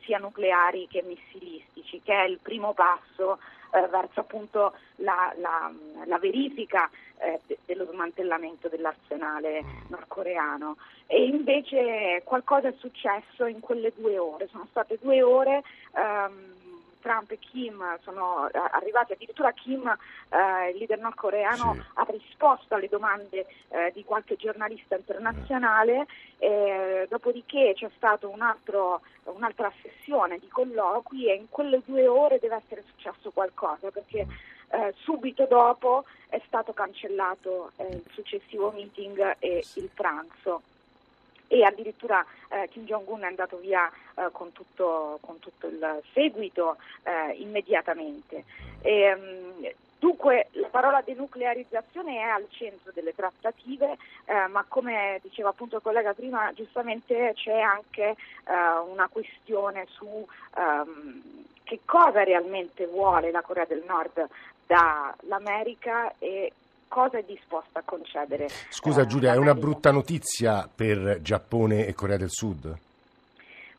sia 0.00 0.16
nucleari 0.16 0.88
che 0.88 1.02
missilistici, 1.02 2.00
che 2.02 2.14
è 2.14 2.24
il 2.24 2.38
primo 2.38 2.72
passo 2.72 3.38
eh, 3.74 3.86
verso 3.88 4.20
appunto 4.20 4.72
la, 4.96 5.34
la, 5.36 5.70
la 6.06 6.18
verifica 6.18 6.88
eh, 7.18 7.40
de, 7.46 7.58
dello 7.66 7.86
smantellamento 7.90 8.68
dell'arsenale 8.68 9.62
nordcoreano. 9.88 10.78
E 11.06 11.26
invece 11.26 12.22
qualcosa 12.24 12.68
è 12.68 12.74
successo 12.78 13.44
in 13.44 13.60
quelle 13.60 13.92
due 13.94 14.16
ore, 14.16 14.48
sono 14.48 14.66
state 14.70 14.98
due 14.98 15.20
ore. 15.20 15.62
Ehm, 15.94 16.61
Trump 17.02 17.30
e 17.32 17.38
Kim 17.38 17.98
sono 18.02 18.48
arrivati, 18.52 19.12
addirittura 19.12 19.52
Kim, 19.52 19.86
eh, 19.86 20.70
il 20.70 20.78
leader 20.78 20.98
nordcoreano, 20.98 21.74
sì. 21.74 21.80
ha 21.94 22.06
risposto 22.08 22.74
alle 22.74 22.88
domande 22.88 23.46
eh, 23.68 23.90
di 23.92 24.04
qualche 24.04 24.36
giornalista 24.36 24.96
internazionale, 24.96 26.06
eh, 26.38 27.06
dopodiché 27.10 27.72
c'è 27.74 27.90
stata 27.96 28.26
un 28.26 28.40
un'altra 29.24 29.72
sessione 29.80 30.38
di 30.38 30.48
colloqui 30.48 31.28
e 31.28 31.34
in 31.34 31.48
quelle 31.48 31.80
due 31.84 32.06
ore 32.06 32.38
deve 32.38 32.56
essere 32.56 32.82
successo 32.82 33.30
qualcosa 33.30 33.90
perché 33.90 34.26
eh, 34.70 34.94
subito 34.98 35.46
dopo 35.46 36.04
è 36.28 36.40
stato 36.46 36.72
cancellato 36.72 37.72
eh, 37.76 37.86
il 37.88 38.04
successivo 38.12 38.70
meeting 38.72 39.36
e 39.38 39.64
il 39.74 39.90
pranzo 39.94 40.62
e 41.52 41.64
addirittura 41.64 42.24
eh, 42.48 42.66
Kim 42.70 42.84
Jong-un 42.84 43.20
è 43.20 43.26
andato 43.26 43.58
via 43.58 43.86
eh, 44.14 44.28
con, 44.32 44.52
tutto, 44.52 45.18
con, 45.20 45.38
tutto, 45.38 45.66
il 45.66 46.02
seguito 46.14 46.78
eh, 47.02 47.34
immediatamente. 47.34 48.44
E, 48.80 49.12
um, 49.12 49.70
Dunque 50.02 50.48
la 50.54 50.66
parola 50.66 51.00
denuclearizzazione 51.00 52.16
è 52.16 52.22
al 52.22 52.48
centro 52.50 52.90
delle 52.92 53.14
trattative, 53.14 53.96
eh, 54.24 54.48
ma 54.48 54.64
come 54.66 55.20
diceva 55.22 55.50
appunto 55.50 55.76
il 55.76 55.82
collega 55.82 56.12
prima, 56.12 56.52
giustamente 56.54 57.34
c'è 57.36 57.60
anche 57.60 58.02
eh, 58.08 58.16
una 58.90 59.06
questione 59.06 59.86
su 59.90 60.26
ehm, 60.56 61.22
che 61.62 61.82
cosa 61.84 62.24
realmente 62.24 62.86
vuole 62.88 63.30
la 63.30 63.42
Corea 63.42 63.64
del 63.64 63.84
Nord 63.86 64.26
dall'America 64.66 66.12
e 66.18 66.52
cosa 66.92 67.16
è 67.16 67.22
disposta 67.22 67.78
a 67.78 67.82
concedere. 67.82 68.48
Scusa 68.68 69.00
eh, 69.00 69.06
Giulia, 69.06 69.32
è 69.32 69.38
una 69.38 69.54
brutta 69.54 69.90
notizia 69.90 70.68
per 70.72 71.22
Giappone 71.22 71.86
e 71.86 71.94
Corea 71.94 72.18
del 72.18 72.28
Sud? 72.28 72.76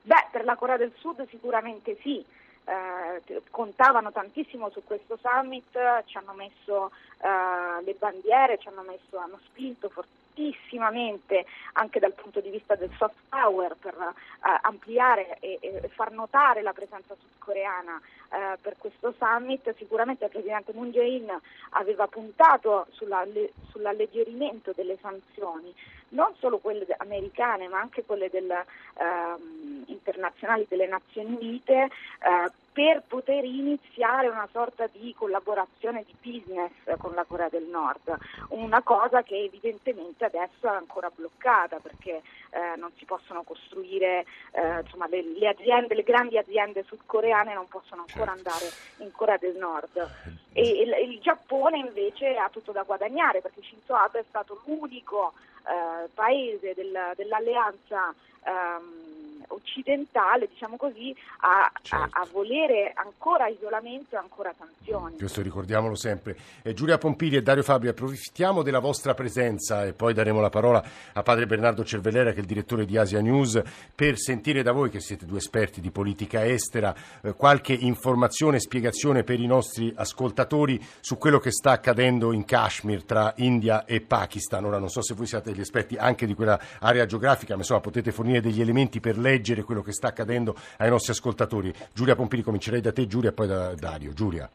Beh, 0.01 0.27
per 0.31 0.43
la 0.43 0.55
Corea 0.55 0.77
del 0.77 0.91
Sud 0.97 1.23
sicuramente 1.29 1.95
sì. 2.01 2.25
Eh, 2.65 3.41
contavano 3.51 4.11
tantissimo 4.11 4.69
su 4.69 4.81
questo 4.85 5.19
summit, 5.21 5.77
ci 6.05 6.17
hanno 6.17 6.33
messo 6.33 6.91
eh, 7.19 7.83
le 7.83 7.93
bandiere, 7.99 8.57
ci 8.57 8.69
hanno, 8.69 8.83
messo, 8.83 9.17
hanno 9.17 9.37
spinto 9.43 9.89
fortemente 9.89 10.22
fortissimamente 10.33 11.45
anche 11.73 11.99
dal 11.99 12.13
punto 12.13 12.39
di 12.41 12.49
vista 12.49 12.75
del 12.75 12.89
soft 12.97 13.15
power 13.29 13.75
per 13.79 13.95
uh, 13.95 14.13
ampliare 14.61 15.37
e, 15.39 15.57
e, 15.61 15.89
far 15.93 16.11
notare 16.11 16.61
la 16.61 16.73
presenza 16.73 17.15
sudcoreana 17.15 17.95
uh, 17.95 18.59
per 18.59 18.75
questo 18.77 19.13
summit. 19.17 19.73
Sicuramente 19.77 20.25
il 20.25 20.31
Presidente 20.31 20.73
Moon 20.73 20.91
Jae-in 20.91 21.31
aveva 21.71 22.07
puntato 22.07 22.87
sulla, 22.91 23.25
sull'alleggerimento 23.69 24.73
delle 24.75 24.97
sanzioni, 25.01 25.73
non 26.09 26.33
solo 26.39 26.57
quelle 26.57 26.85
americane 26.97 27.67
ma 27.67 27.79
anche 27.79 28.03
quelle 28.03 28.29
del, 28.29 28.51
ehm, 28.51 29.83
internazionali 29.87 30.65
delle 30.67 30.87
Nazioni 30.87 31.35
Unite 31.35 31.73
eh, 31.83 32.51
per 32.73 33.03
poter 33.07 33.45
iniziare 33.45 34.27
una 34.27 34.47
sorta 34.51 34.87
di 34.91 35.13
collaborazione 35.15 36.03
di 36.03 36.15
business 36.19 36.71
con 36.97 37.13
la 37.13 37.23
Corea 37.23 37.47
del 37.47 37.65
Nord, 37.65 38.17
una 38.49 38.81
cosa 38.81 39.21
che 39.21 39.37
evidentemente 39.37 40.25
adesso 40.25 40.67
è 40.67 40.75
ancora 40.75 41.11
bloccata 41.13 41.77
perché 41.77 42.23
eh, 42.49 42.75
non 42.77 42.91
si 42.97 43.05
possono 43.05 43.43
costruire, 43.43 44.25
eh, 44.51 44.79
insomma 44.81 45.07
le, 45.07 45.23
le, 45.37 45.47
aziende, 45.47 45.93
le 45.93 46.03
grandi 46.03 46.37
aziende 46.37 46.83
sudcoreane 46.83 47.53
non 47.53 47.67
possono 47.67 48.05
ancora 48.07 48.33
certo. 48.33 48.49
andare 48.49 48.71
in 48.97 49.11
Corea 49.11 49.37
del 49.37 49.55
Nord. 49.55 50.09
E 50.51 50.61
il, 50.61 51.11
il, 51.11 51.19
Giappone 51.19 51.77
invece 51.77 52.35
ha 52.35 52.49
tutto 52.49 52.71
da 52.71 52.83
guadagnare 52.83 53.41
perché 53.41 53.61
Shinzo 53.61 53.93
Abe 53.93 54.19
è 54.19 54.25
stato 54.27 54.61
l'unico 54.65 55.33
eh, 55.67 56.09
paese 56.13 56.73
del, 56.73 57.13
dell'alleanza 57.15 58.13
ehm, 58.43 59.12
occidentale, 59.47 60.47
diciamo 60.47 60.77
così, 60.77 61.15
a, 61.41 61.71
certo. 61.81 62.17
a, 62.17 62.21
a, 62.21 62.27
volere 62.31 62.91
ancora 62.95 63.47
isolamento 63.47 64.15
e 64.15 64.17
ancora 64.17 64.53
sanzioni. 64.57 65.17
Questo 65.17 65.41
ricordiamolo 65.41 65.95
sempre. 65.95 66.35
Eh, 66.61 66.73
Giulia 66.73 66.97
Pompili 66.97 67.35
e 67.35 67.41
Dario 67.41 67.63
Fabri, 67.63 67.89
approfittiamo 67.89 68.63
della 68.63 68.79
vostra 68.79 69.13
presenza 69.13 69.85
e 69.85 69.93
poi 69.93 70.13
daremo 70.13 70.41
la 70.41 70.49
parola 70.49 70.83
a 71.13 71.21
padre 71.21 71.45
Bernardo 71.45 71.83
Cervellera, 71.83 72.31
che 72.31 72.37
è 72.37 72.41
il 72.41 72.45
direttore 72.45 72.85
di 72.85 72.97
Asia 72.97 73.21
News, 73.21 73.61
per 73.93 74.17
sentire 74.17 74.63
da 74.63 74.71
voi, 74.71 74.89
che 74.89 74.99
siete 74.99 75.25
due 75.25 75.37
esperti 75.37 75.81
di 75.81 75.91
politica 75.91 76.45
estera, 76.45 76.95
eh, 77.21 77.33
qualche 77.33 77.73
informazione 77.73 78.57
e 78.57 78.61
spiegazione 78.61 79.23
per 79.23 79.39
i 79.39 79.47
nostri 79.47 79.93
ascoltatori 79.95 80.83
su 80.99 81.17
quello 81.17 81.39
che 81.39 81.51
sta 81.51 81.71
accadendo 81.71 82.31
in 82.31 82.45
Kashmir 82.45 83.03
tra 83.03 83.33
India 83.37 83.85
e 83.85 84.01
Pakistan. 84.01 84.65
Ora 84.65 84.77
non 84.77 84.89
so 84.89 85.01
se 85.01 85.13
voi 85.13 85.25
siete 85.25 85.51
degli 85.51 85.61
esperti 85.61 85.95
anche 85.95 86.25
di 86.25 86.33
quella 86.33 86.59
area 86.79 87.05
geografica, 87.05 87.53
ma 87.53 87.59
insomma 87.59 87.81
potete 87.81 88.11
fornire 88.11 88.41
degli 88.41 88.61
elementi 88.61 88.99
per 88.99 89.17
leggere 89.17 89.32
leggere 89.33 89.63
quello 89.63 89.81
che 89.81 89.91
sta 89.91 90.09
accadendo 90.09 90.55
ai 90.77 90.89
nostri 90.89 91.11
ascoltatori. 91.11 91.73
Giulia 91.93 92.15
Pompili, 92.15 92.43
comincerei 92.43 92.81
da 92.81 92.93
te 92.93 93.07
Giulia 93.07 93.29
e 93.29 93.33
poi 93.33 93.47
da 93.47 93.73
Dario. 93.73 94.13
Giulia. 94.13 94.49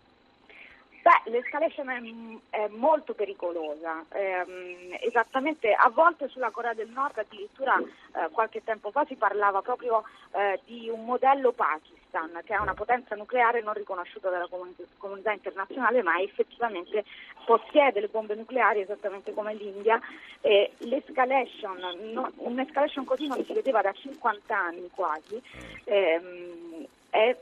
L'escalation 1.24 1.88
è, 1.88 2.56
è 2.56 2.68
molto 2.68 3.12
pericolosa, 3.12 4.04
ehm, 4.12 4.96
esattamente 5.00 5.72
a 5.72 5.90
volte 5.90 6.28
sulla 6.28 6.50
Corea 6.50 6.74
del 6.74 6.88
Nord 6.88 7.18
addirittura 7.18 7.78
eh, 7.78 8.28
qualche 8.30 8.62
tempo 8.64 8.90
fa 8.90 9.04
si 9.06 9.14
parlava 9.14 9.60
proprio 9.60 10.04
eh, 10.32 10.60
di 10.64 10.88
un 10.88 11.04
modello 11.04 11.52
Pakistan 11.52 11.97
che 12.44 12.54
è 12.54 12.58
una 12.58 12.74
potenza 12.74 13.14
nucleare 13.14 13.62
non 13.62 13.74
riconosciuta 13.74 14.30
dalla 14.30 14.48
comunità 14.96 15.32
internazionale 15.32 16.02
ma 16.02 16.18
effettivamente 16.20 17.04
possiede 17.44 18.00
le 18.00 18.08
bombe 18.08 18.34
nucleari 18.34 18.80
esattamente 18.80 19.32
come 19.34 19.54
l'India 19.54 20.00
e 20.40 20.72
l'escalation, 20.78 21.78
no, 22.12 22.32
un'escalation 22.36 23.04
così 23.04 23.26
non 23.26 23.44
si 23.44 23.52
vedeva 23.52 23.82
da 23.82 23.92
50 23.92 24.56
anni 24.56 24.88
quasi, 24.92 25.40
ehm, 25.84 26.86
è 27.10 27.36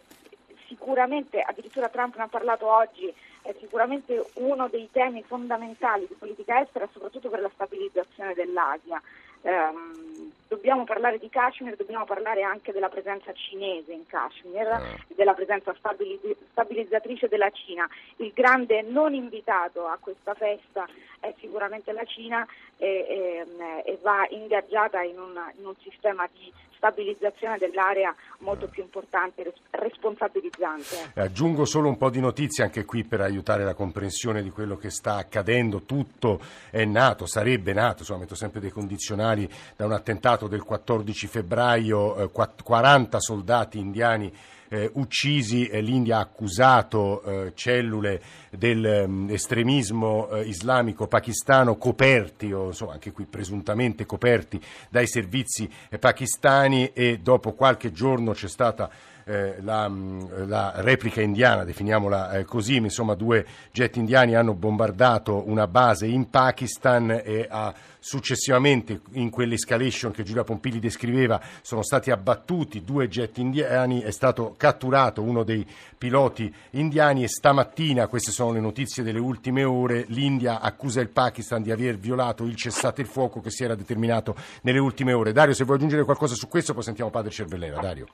sicuramente, 0.66 1.40
addirittura 1.40 1.88
Trump 1.88 2.16
ne 2.16 2.24
ha 2.24 2.28
parlato 2.28 2.66
oggi, 2.66 3.12
è 3.42 3.54
sicuramente 3.60 4.24
uno 4.34 4.68
dei 4.68 4.88
temi 4.90 5.22
fondamentali 5.22 6.06
di 6.08 6.14
politica 6.14 6.60
estera, 6.60 6.88
soprattutto 6.92 7.28
per 7.28 7.40
la 7.40 7.50
stabilizzazione 7.52 8.34
dell'Asia. 8.34 9.00
Um, 9.42 10.32
dobbiamo 10.48 10.84
parlare 10.84 11.18
di 11.18 11.28
Kashmir, 11.28 11.76
dobbiamo 11.76 12.04
parlare 12.04 12.42
anche 12.42 12.72
della 12.72 12.88
presenza 12.88 13.32
cinese 13.32 13.92
in 13.92 14.06
Kashmir, 14.06 14.66
eh. 14.66 15.14
della 15.14 15.34
presenza 15.34 15.74
stabiliz- 15.78 16.36
stabilizzatrice 16.50 17.28
della 17.28 17.50
Cina. 17.50 17.88
Il 18.16 18.32
grande 18.32 18.82
non 18.82 19.14
invitato 19.14 19.86
a 19.86 19.98
questa 20.00 20.34
festa 20.34 20.86
è 21.20 21.34
sicuramente 21.38 21.92
la 21.92 22.04
Cina 22.04 22.46
e, 22.76 22.86
e, 22.86 23.46
e 23.84 23.98
va 24.02 24.26
ingaggiata 24.30 25.02
in 25.02 25.18
un, 25.18 25.40
in 25.58 25.66
un 25.66 25.74
sistema 25.82 26.28
di 26.32 26.52
stabilizzazione 26.76 27.58
dell'area 27.58 28.14
molto 28.38 28.68
più 28.68 28.82
importante 28.82 29.42
e 29.42 29.52
responsabilizzante. 29.70 31.12
Aggiungo 31.14 31.64
solo 31.64 31.88
un 31.88 31.96
po' 31.96 32.10
di 32.10 32.20
notizie 32.20 32.64
anche 32.64 32.84
qui 32.84 33.04
per 33.04 33.20
aiutare 33.20 33.64
la 33.64 33.74
comprensione 33.74 34.42
di 34.42 34.50
quello 34.50 34.76
che 34.76 34.90
sta 34.90 35.16
accadendo. 35.16 35.82
Tutto 35.82 36.40
è 36.70 36.84
nato, 36.84 37.26
sarebbe 37.26 37.72
nato, 37.72 38.00
insomma 38.00 38.20
metto 38.20 38.34
sempre 38.34 38.60
dei 38.60 38.70
condizionali, 38.70 39.48
da 39.76 39.86
un 39.86 39.92
attentato 39.92 40.46
del 40.46 40.62
14 40.62 41.26
febbraio, 41.26 42.16
eh, 42.24 42.30
40 42.62 43.20
soldati 43.20 43.78
indiani 43.78 44.32
eh, 44.68 44.90
uccisi, 44.94 45.68
l'India 45.80 46.18
ha 46.18 46.20
accusato 46.20 47.22
eh, 47.22 47.52
cellule 47.54 48.20
dell'estremismo 48.50 50.28
mm, 50.30 50.34
eh, 50.34 50.40
islamico 50.42 51.06
pakistano 51.06 51.76
coperti, 51.76 52.52
o 52.52 52.66
insomma 52.66 52.92
anche 52.92 53.12
qui 53.12 53.24
presuntamente 53.26 54.06
coperti 54.06 54.60
dai 54.88 55.06
servizi 55.06 55.68
eh, 55.88 55.98
pakistani 55.98 56.92
e 56.92 57.18
dopo 57.18 57.52
qualche 57.52 57.92
giorno 57.92 58.32
c'è 58.32 58.48
stata 58.48 58.90
eh, 59.28 59.56
la, 59.60 59.88
mm, 59.88 60.46
la, 60.46 60.72
replica 60.76 61.20
indiana, 61.20 61.64
definiamola 61.64 62.30
eh, 62.30 62.44
così, 62.44 62.76
insomma 62.76 63.14
due 63.14 63.44
jet 63.72 63.96
indiani 63.96 64.36
hanno 64.36 64.54
bombardato 64.54 65.42
una 65.48 65.66
base 65.66 66.06
in 66.06 66.30
Pakistan 66.30 67.10
e 67.24 67.44
ha 67.50 67.74
successivamente 67.98 69.00
in 69.14 69.30
quell'escalation 69.30 70.12
che 70.12 70.22
Giulia 70.22 70.44
Pompili 70.44 70.78
descriveva 70.78 71.40
sono 71.60 71.82
stati 71.82 72.12
abbattuti 72.12 72.84
due 72.84 73.08
jet 73.08 73.38
indiani, 73.38 74.00
è 74.00 74.12
stato 74.12 74.54
catturato 74.56 75.22
uno 75.22 75.42
dei 75.42 75.66
piloti 75.98 76.54
indiani 76.70 77.24
e 77.24 77.28
stamattina, 77.28 78.06
queste 78.06 78.30
sono 78.30 78.52
le 78.52 78.60
notizie 78.60 79.02
delle 79.02 79.18
ultime 79.18 79.64
ore, 79.64 80.04
l'India 80.08 80.60
accusa 80.60 81.00
il 81.00 81.08
Pakistan 81.08 81.62
di 81.62 81.72
aver 81.72 81.96
violato 81.96 82.44
il 82.44 82.54
cessate 82.54 83.00
il 83.00 83.08
fuoco 83.08 83.40
che 83.40 83.50
si 83.50 83.64
era 83.64 83.74
determinato 83.74 84.36
nelle 84.62 84.78
ultime 84.78 85.12
ore. 85.12 85.32
Dario, 85.32 85.52
se 85.52 85.64
vuoi 85.64 85.78
aggiungere 85.78 86.04
qualcosa 86.04 86.36
su 86.36 86.46
questo 86.46 86.74
poi 86.74 86.84
sentiamo 86.84 87.10
padre 87.10 87.32
Cervellera. 87.32 87.80
Dario. 87.80 88.06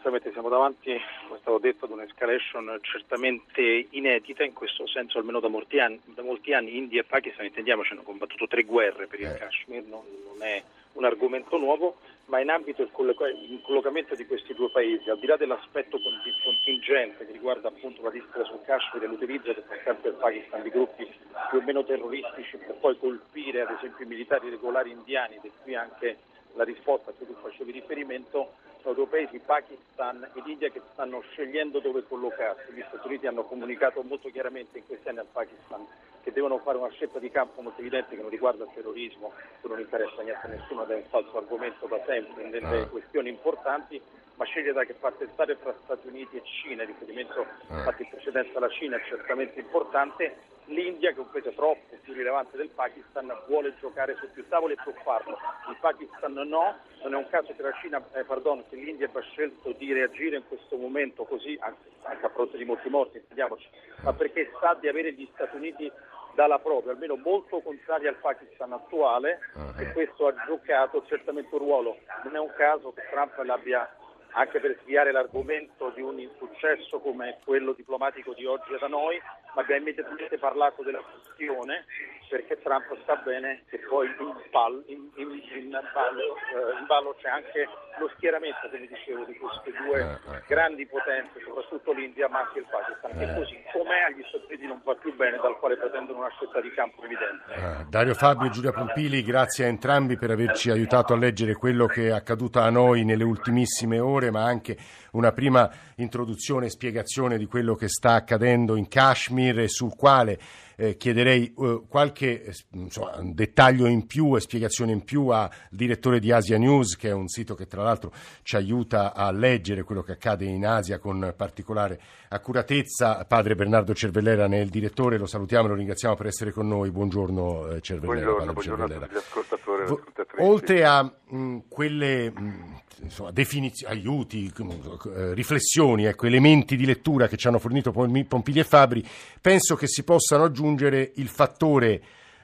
Sì, 0.00 0.06
certamente 0.06 0.32
siamo 0.32 0.48
davanti, 0.48 0.98
come 1.26 1.36
è 1.36 1.40
stato 1.42 1.58
detto, 1.58 1.84
ad 1.84 1.90
un'escalation 1.90 2.78
certamente 2.80 3.86
inedita, 3.90 4.42
in 4.44 4.54
questo 4.54 4.86
senso 4.86 5.18
almeno 5.18 5.40
da 5.40 5.48
molti 5.48 5.78
anni, 5.78 6.00
da 6.06 6.22
molti 6.22 6.54
anni 6.54 6.78
India 6.78 7.02
e 7.02 7.04
Pakistan, 7.04 7.44
intendiamoci, 7.44 7.92
hanno 7.92 8.02
combattuto 8.02 8.46
tre 8.46 8.62
guerre 8.62 9.06
per 9.06 9.20
il 9.20 9.26
eh. 9.26 9.36
Kashmir, 9.36 9.82
non, 9.84 10.02
non, 10.24 10.42
è 10.42 10.62
un 10.94 11.04
argomento 11.04 11.58
nuovo, 11.58 11.98
ma 12.26 12.40
in 12.40 12.48
ambito 12.48 12.82
del 12.82 13.60
collocamento 13.62 14.14
di 14.14 14.24
questi 14.24 14.54
due 14.54 14.70
paesi, 14.70 15.10
al 15.10 15.18
di 15.18 15.26
là 15.26 15.36
dell'aspetto 15.36 16.00
contingente 16.44 17.26
che 17.26 17.32
riguarda 17.32 17.68
appunto 17.68 18.02
la 18.02 18.10
lista 18.10 18.42
sul 18.44 18.62
Kashmir 18.64 19.04
e 19.04 19.06
l'utilizzo 19.06 19.52
da 19.52 19.60
parte 19.84 20.08
del 20.08 20.18
Pakistan 20.18 20.62
di 20.62 20.70
gruppi 20.70 21.06
più 21.50 21.58
o 21.58 21.62
meno 21.62 21.84
terroristici 21.84 22.56
per 22.56 22.74
poi 22.80 22.96
colpire 22.96 23.60
ad 23.60 23.76
esempio 23.76 24.04
i 24.06 24.08
militari 24.08 24.48
regolari 24.48 24.90
indiani, 24.90 25.34
ed 25.34 25.44
è 25.44 25.50
qui 25.62 25.74
anche 25.74 26.16
la 26.54 26.64
risposta 26.64 27.10
a 27.10 27.12
cui 27.12 27.26
tu 27.26 27.36
facevi 27.40 27.70
riferimento, 27.70 28.54
due 28.92 29.06
paesi, 29.06 29.38
Pakistan 29.38 30.26
ed 30.34 30.46
India, 30.46 30.70
che 30.70 30.80
stanno 30.92 31.20
scegliendo 31.20 31.78
dove 31.80 32.02
collocarsi. 32.06 32.72
Gli 32.72 32.84
Stati 32.88 33.06
Uniti 33.06 33.26
hanno 33.26 33.44
comunicato 33.44 34.02
molto 34.02 34.30
chiaramente 34.30 34.78
in 34.78 34.86
questi 34.86 35.08
anni 35.08 35.18
al 35.18 35.26
Pakistan 35.30 35.86
che 36.22 36.32
devono 36.32 36.58
fare 36.58 36.78
una 36.78 36.90
scelta 36.90 37.18
di 37.18 37.30
campo 37.30 37.62
molto 37.62 37.80
evidente 37.80 38.14
che 38.14 38.20
non 38.20 38.30
riguarda 38.30 38.64
il 38.64 38.70
terrorismo, 38.74 39.32
che 39.60 39.68
non 39.68 39.80
interessa 39.80 40.22
niente 40.22 40.46
a 40.46 40.48
nessuno 40.48 40.84
ed 40.84 40.90
è 40.90 40.94
un 40.96 41.04
falso 41.08 41.36
argomento 41.36 41.86
da 41.86 42.00
sempre 42.04 42.48
nelle 42.48 42.80
ah. 42.80 42.86
questioni 42.86 43.28
importanti, 43.28 44.00
ma 44.34 44.44
scegliere 44.44 44.72
da 44.72 44.84
che 44.84 44.94
parte 44.94 45.28
stare 45.32 45.56
fra 45.56 45.74
Stati 45.84 46.08
Uniti 46.08 46.36
e 46.36 46.42
Cina, 46.44 46.82
in 46.82 46.88
riferimento 46.88 47.46
ah. 47.68 47.78
infatti 47.78 48.02
in 48.02 48.08
precedenza 48.10 48.58
alla 48.58 48.68
Cina 48.68 48.96
è 48.96 49.04
certamente 49.08 49.60
importante, 49.60 50.36
l'India 50.70 51.10
che 51.10 51.16
è 51.16 51.20
un 51.20 51.30
paese 51.30 51.54
troppo 51.54 51.96
più 52.02 52.14
rilevante 52.14 52.56
del 52.56 52.70
Pakistan 52.70 53.32
vuole 53.46 53.74
giocare 53.78 54.16
su 54.16 54.30
più 54.32 54.46
tavoli 54.48 54.74
e 54.74 54.78
può 54.82 54.92
farlo, 55.02 55.38
il 55.68 55.76
Pakistan 55.80 56.32
no, 56.32 56.76
non 57.02 57.14
è 57.14 57.16
un 57.16 57.28
caso 57.28 57.52
che 57.54 57.62
la 57.62 57.72
Cina, 57.80 58.02
eh, 58.14 58.24
pardon, 58.24 58.64
che 58.68 58.76
l'India 58.76 59.06
abbia 59.06 59.20
scelto 59.20 59.72
di 59.72 59.92
reagire 59.92 60.36
in 60.36 60.46
questo 60.48 60.76
momento 60.76 61.24
così, 61.24 61.58
anche, 61.60 61.90
anche 62.02 62.26
a 62.26 62.30
fronte 62.30 62.56
di 62.56 62.64
molti 62.64 62.88
morti, 62.88 63.18
intendiamoci, 63.18 63.68
ma 64.02 64.12
perché 64.12 64.50
sa 64.60 64.76
di 64.80 64.88
avere 64.88 65.12
gli 65.12 65.28
Stati 65.34 65.56
Uniti 65.56 65.90
dalla 66.34 66.58
propria, 66.58 66.92
almeno 66.92 67.16
molto 67.16 67.60
contraria 67.60 68.08
al 68.08 68.16
Pakistan 68.16 68.72
attuale 68.72 69.40
uh-huh. 69.54 69.80
e 69.80 69.92
questo 69.92 70.28
ha 70.28 70.34
giocato 70.46 71.04
certamente 71.06 71.54
un 71.54 71.60
ruolo. 71.60 71.98
Non 72.24 72.36
è 72.36 72.38
un 72.38 72.52
caso 72.56 72.92
che 72.92 73.02
Trump 73.10 73.36
l'abbia 73.44 73.88
anche 74.32 74.60
per 74.60 74.78
sviare 74.82 75.12
l'argomento 75.12 75.90
di 75.90 76.02
un 76.02 76.20
insuccesso 76.20 77.00
come 77.00 77.38
quello 77.44 77.72
diplomatico 77.72 78.32
di 78.32 78.44
oggi 78.44 78.76
da 78.78 78.86
noi, 78.86 79.20
abbiamo 79.54 79.82
immediatamente 79.82 80.38
parlato 80.38 80.82
della 80.82 81.00
questione 81.00 81.84
perché 82.30 82.62
Trump 82.62 82.86
sa 83.06 83.16
bene 83.16 83.64
che 83.68 83.78
poi 83.88 84.06
in, 84.06 84.34
pal, 84.50 84.84
in, 84.86 85.10
in, 85.16 85.30
in 85.34 85.70
ballo, 85.70 86.38
eh, 86.54 86.78
in, 86.78 86.86
ballo, 86.86 87.16
c'è 87.20 87.28
anche 87.28 87.66
lo 87.98 88.08
schieramento, 88.14 88.70
come 88.70 88.86
dicevo, 88.86 89.24
di 89.24 89.34
queste 89.34 89.74
due 89.74 89.98
eh, 89.98 90.36
eh. 90.36 90.42
grandi 90.46 90.86
potenze, 90.86 91.42
soprattutto 91.42 91.90
l'India 91.92 92.28
ma 92.28 92.46
anche 92.46 92.60
il 92.60 92.66
Pakistan, 92.70 93.18
che 93.18 93.34
così 93.34 93.58
com'è 93.72 94.06
agli 94.06 94.22
Stati 94.30 94.46
Uniti 94.46 94.66
non 94.66 94.80
va 94.84 94.94
più 94.94 95.14
bene, 95.16 95.38
dal 95.42 95.58
quale 95.58 95.76
pretendono 95.76 96.20
una 96.20 96.30
scelta 96.30 96.60
di 96.60 96.70
campo 96.70 97.02
evidente. 97.02 97.88
Dario 97.90 98.14
Fabio 98.14 98.46
e 98.46 98.50
Giulia 98.50 98.72
Pompili, 98.72 99.22
grazie 99.24 99.64
a 99.64 99.68
entrambi 99.68 100.16
per 100.16 100.30
averci 100.30 100.70
aiutato 100.70 101.12
a 101.12 101.18
leggere 101.18 101.54
quello 101.54 101.86
che 101.86 102.06
è 102.06 102.10
accaduto 102.12 102.60
a 102.60 102.70
noi 102.70 103.04
nelle 103.04 103.24
ultimissime 103.24 103.98
ore, 103.98 104.30
ma 104.30 104.44
anche 104.44 104.76
una 105.12 105.32
prima 105.32 105.68
introduzione 105.96 106.66
e 106.66 106.70
spiegazione 106.70 107.36
di 107.36 107.46
quello 107.46 107.74
che 107.74 107.88
sta 107.88 108.14
accadendo 108.14 108.76
in 108.76 108.86
Kashmir 108.86 109.39
e 109.48 109.68
sul 109.68 109.94
quale 109.96 110.38
eh, 110.80 110.96
chiederei 110.96 111.52
eh, 111.58 111.82
qualche 111.88 112.42
eh, 112.42 112.54
insomma, 112.72 113.18
dettaglio 113.22 113.86
in 113.86 114.06
più 114.06 114.34
e 114.34 114.40
spiegazione 114.40 114.92
in 114.92 115.04
più 115.04 115.28
al 115.28 115.50
direttore 115.68 116.18
di 116.18 116.32
Asia 116.32 116.56
News, 116.56 116.96
che 116.96 117.10
è 117.10 117.12
un 117.12 117.28
sito 117.28 117.54
che 117.54 117.66
tra 117.66 117.82
l'altro 117.82 118.12
ci 118.42 118.56
aiuta 118.56 119.12
a 119.14 119.30
leggere 119.30 119.82
quello 119.82 120.02
che 120.02 120.12
accade 120.12 120.46
in 120.46 120.64
Asia 120.64 120.98
con 120.98 121.34
particolare 121.36 122.00
accuratezza. 122.28 123.24
Padre 123.26 123.54
Bernardo 123.54 123.94
Cervellera 123.94 124.46
ne 124.46 124.58
è 124.58 124.62
il 124.62 124.70
direttore, 124.70 125.18
lo 125.18 125.26
salutiamo 125.26 125.66
e 125.66 125.68
lo 125.68 125.74
ringraziamo 125.74 126.16
per 126.16 126.26
essere 126.26 126.50
con 126.50 126.66
noi. 126.66 126.90
Buongiorno 126.90 127.72
eh, 127.72 127.80
Cervellera. 127.80 128.30
Buongiorno, 128.30 128.52
buongiorno 128.52 128.84
a 128.84 128.88
tutti 128.88 129.12
gli 129.12 129.16
ascoltatori. 129.16 129.98
Oltre 130.38 130.84
a 130.86 131.02
mh, 131.02 131.58
quelle 131.68 132.30
mh, 132.30 132.79
insomma, 133.02 133.30
definiz- 133.30 133.84
aiuti, 133.84 134.46
eh, 134.46 135.34
riflessioni, 135.34 136.04
ecco, 136.04 136.26
elementi 136.26 136.76
di 136.76 136.86
lettura 136.86 137.26
che 137.26 137.36
ci 137.36 137.48
hanno 137.48 137.58
fornito 137.58 137.92
Pompili 137.92 138.60
e 138.60 138.64
Fabri, 138.64 139.04
penso 139.40 139.74
che 139.74 139.86
si 139.86 140.04
possano 140.04 140.44
aggiungere 140.44 141.12
il 141.16 141.28
fattore 141.28 142.02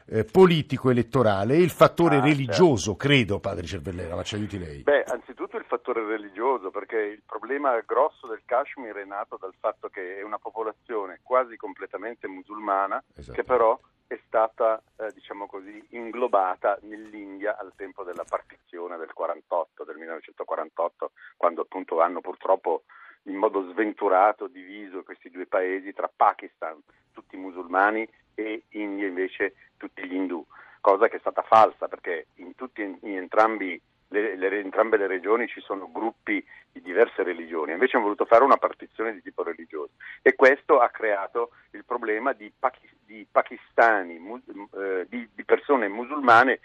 eh, 0.09 0.25
politico 0.25 0.91
elettorale 0.91 1.55
e 1.55 1.63
il 1.63 1.71
fattore 1.71 2.17
ah, 2.17 2.23
religioso, 2.23 2.93
certo. 2.93 2.97
credo, 2.97 3.41
padre 3.41 3.67
Cervellera, 3.67 4.15
ma 4.15 4.23
ci 4.23 4.37
aiuti 4.37 4.59
lei. 4.59 4.83
Beh, 4.83 5.05
anzitutto 5.05 5.57
il 5.57 5.65
fattore 5.65 6.05
religioso, 6.05 6.71
perché 6.71 6.97
il 6.97 7.23
problema 7.27 7.79
grosso 7.85 8.27
del 8.27 8.43
Kashmir 8.45 8.95
è 8.95 9.05
nato 9.05 9.37
dal 9.41 9.55
fatto 9.59 9.89
che 9.89 10.19
è 10.19 10.23
una 10.23 10.39
popolazione 10.39 11.21
quasi 11.23 11.57
completamente 11.57 12.29
musulmana, 12.29 13.03
che 13.33 13.43
però 13.43 13.79
è 14.07 14.19
stata, 14.27 14.83
eh, 14.97 15.13
diciamo 15.13 15.47
così, 15.47 15.85
inglobata 15.91 16.79
nell'India 16.83 17.57
al 17.59 17.73
tempo 17.75 18.05
della 18.05 18.25
partizione 18.25 18.97
del 18.97 19.13
48, 19.13 19.85
del 19.85 19.97
1948, 19.97 21.13
quando 21.37 21.63
appunto 21.63 22.01
hanno 22.01 22.21
purtroppo 22.21 22.85
in 23.23 23.37
modo 23.37 23.71
sventurato 23.73 24.47
diviso 24.47 25.03
questi 25.03 25.31
due 25.31 25.47
paesi 25.47 25.93
tra 25.93 26.11
Pakistan, 26.15 26.81
tutti 27.13 27.37
musulmani, 27.37 28.09
e 28.35 28.65
India 28.71 29.07
invece 29.09 29.55
tutti 29.77 30.07
gli 30.07 30.15
indù, 30.15 30.45
cosa 30.81 31.09
che 31.09 31.17
è 31.17 31.21
stata 31.21 31.43
falsa 31.43 31.89
perché 31.89 32.27
in, 32.35 32.55
tutti, 32.55 32.83
in 32.83 33.17
entrambi 33.17 33.81
le, 34.21 34.37
le, 34.37 34.61
entrambe 34.61 34.97
le 34.97 35.07
regioni 35.07 35.47
ci 35.49 35.61
sono 35.61 35.91
gruppi 35.91 36.45
di 36.73 36.81
diverse 36.83 37.23
religioni, 37.23 37.73
invece 37.73 37.97
hanno 37.97 38.07
voluto 38.07 38.25
fare 38.25 38.45
una 38.45 38.57
partizione 38.57 39.13
di 39.13 39.23
tipo 39.23 39.43
religioso 39.43 39.93
e 40.23 40.35
questo 40.35 40.79
ha 40.81 40.89
creato 40.89 41.51
il 41.71 41.85
problema 41.85 42.33
di, 42.33 42.53
pachi, 42.57 42.89
di 43.05 43.27
pakistani, 43.31 44.19
mu, 44.19 44.41
eh, 44.75 45.07
di, 45.09 45.29
di, 45.35 45.45
persone 45.45 45.89
musulmane 45.89 46.61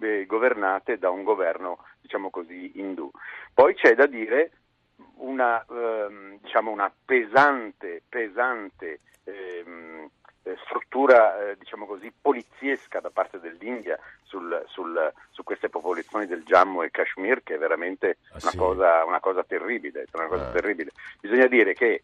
eh, 0.00 0.26
governate 0.26 0.98
da 0.98 1.10
un 1.10 1.22
governo, 1.22 1.78
diciamo 2.00 2.30
così, 2.30 2.78
indù. 2.78 3.10
Poi 3.52 3.74
c'è 3.74 3.94
da 3.94 4.06
dire 4.06 4.50
una, 5.16 5.64
ehm, 5.68 6.38
diciamo 6.40 6.70
una 6.70 6.92
pesante, 7.04 8.02
pesante 8.08 9.00
ehm, 9.24 10.04
eh, 10.04 10.05
struttura 10.64 11.50
eh, 11.50 11.56
diciamo 11.56 11.86
così, 11.86 12.12
poliziesca 12.18 13.00
da 13.00 13.10
parte 13.10 13.40
dell'India 13.40 13.98
sul, 14.22 14.62
sul, 14.66 15.12
su 15.30 15.42
queste 15.42 15.68
popolazioni 15.68 16.26
del 16.26 16.44
Jammu 16.44 16.82
e 16.82 16.90
Kashmir 16.90 17.42
che 17.42 17.54
è 17.54 17.58
veramente 17.58 18.18
ah, 18.30 18.38
una, 18.42 18.50
sì. 18.50 18.56
cosa, 18.56 19.04
una, 19.04 19.20
cosa, 19.20 19.42
terribile, 19.42 20.06
una 20.12 20.26
cosa 20.26 20.48
ah. 20.48 20.52
terribile. 20.52 20.90
Bisogna 21.20 21.46
dire 21.46 21.74
che 21.74 22.02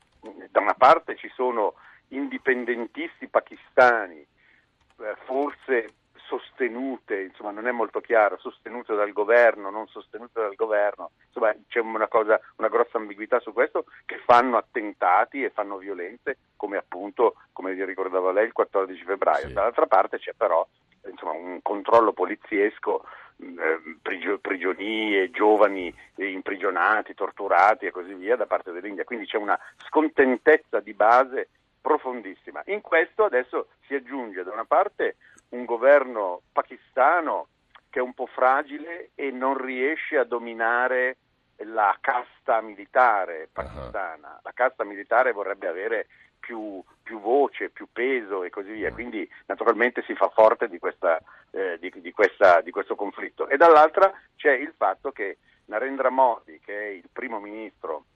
da 0.50 0.60
una 0.60 0.74
parte 0.74 1.16
ci 1.16 1.30
sono 1.34 1.74
indipendentisti 2.08 3.28
pakistani, 3.28 4.18
eh, 4.18 5.16
forse 5.24 5.92
sostenute, 6.32 7.20
insomma 7.20 7.50
non 7.50 7.66
è 7.66 7.72
molto 7.72 8.00
chiaro, 8.00 8.38
sostenute 8.38 8.94
dal 8.94 9.12
governo, 9.12 9.68
non 9.68 9.86
sostenute 9.88 10.40
dal 10.40 10.54
governo, 10.54 11.10
insomma 11.26 11.54
c'è 11.68 11.80
una, 11.80 12.08
cosa, 12.08 12.40
una 12.56 12.68
grossa 12.68 12.96
ambiguità 12.96 13.38
su 13.40 13.52
questo, 13.52 13.84
che 14.06 14.18
fanno 14.24 14.56
attentati 14.56 15.44
e 15.44 15.50
fanno 15.50 15.76
violenze 15.76 16.38
come 16.56 16.78
appunto, 16.78 17.34
come 17.52 17.72
ricordava 17.84 18.32
lei, 18.32 18.46
il 18.46 18.52
14 18.52 19.04
febbraio. 19.04 19.48
Sì. 19.48 19.52
Dall'altra 19.52 19.86
parte 19.86 20.18
c'è 20.18 20.32
però 20.32 20.66
insomma, 21.06 21.32
un 21.32 21.60
controllo 21.60 22.12
poliziesco, 22.12 23.04
eh, 23.36 24.38
prigionie, 24.40 25.30
giovani 25.30 25.94
imprigionati, 26.14 27.12
torturati 27.14 27.86
e 27.86 27.90
così 27.90 28.14
via 28.14 28.36
da 28.36 28.46
parte 28.46 28.72
dell'India, 28.72 29.04
quindi 29.04 29.26
c'è 29.26 29.36
una 29.36 29.58
scontentezza 29.86 30.80
di 30.80 30.94
base 30.94 31.48
profondissima. 31.82 32.62
In 32.66 32.80
questo 32.80 33.24
adesso 33.24 33.66
si 33.86 33.94
aggiunge 33.94 34.44
da 34.44 34.52
una 34.52 34.64
parte 34.64 35.16
un 35.52 35.64
governo 35.64 36.42
pakistano 36.52 37.48
che 37.90 37.98
è 37.98 38.02
un 38.02 38.14
po' 38.14 38.26
fragile 38.26 39.10
e 39.14 39.30
non 39.30 39.62
riesce 39.62 40.16
a 40.16 40.24
dominare 40.24 41.16
la 41.64 41.96
casta 42.00 42.60
militare 42.60 43.48
pakistana. 43.52 44.28
Uh-huh. 44.28 44.40
La 44.42 44.52
casta 44.54 44.84
militare 44.84 45.32
vorrebbe 45.32 45.68
avere 45.68 46.06
più, 46.40 46.82
più, 47.02 47.20
voce, 47.20 47.70
più 47.70 47.86
peso 47.92 48.42
e 48.42 48.50
così 48.50 48.72
via, 48.72 48.88
uh-huh. 48.88 48.94
quindi 48.94 49.30
naturalmente 49.46 50.02
si 50.02 50.14
fa 50.14 50.28
forte 50.30 50.68
di, 50.68 50.78
questa, 50.78 51.20
eh, 51.50 51.78
di, 51.78 51.92
di, 51.96 52.12
questa, 52.12 52.60
di 52.62 52.70
questo 52.70 52.94
conflitto. 52.94 53.48
E 53.48 53.56
dall'altra 53.56 54.10
c'è 54.36 54.52
il 54.52 54.72
fatto 54.76 55.12
che 55.12 55.38
Narendra 55.66 56.10
Modi, 56.10 56.58
che 56.60 56.78
è 56.78 56.86
il 56.86 57.08
primo 57.12 57.38
ministro 57.38 58.06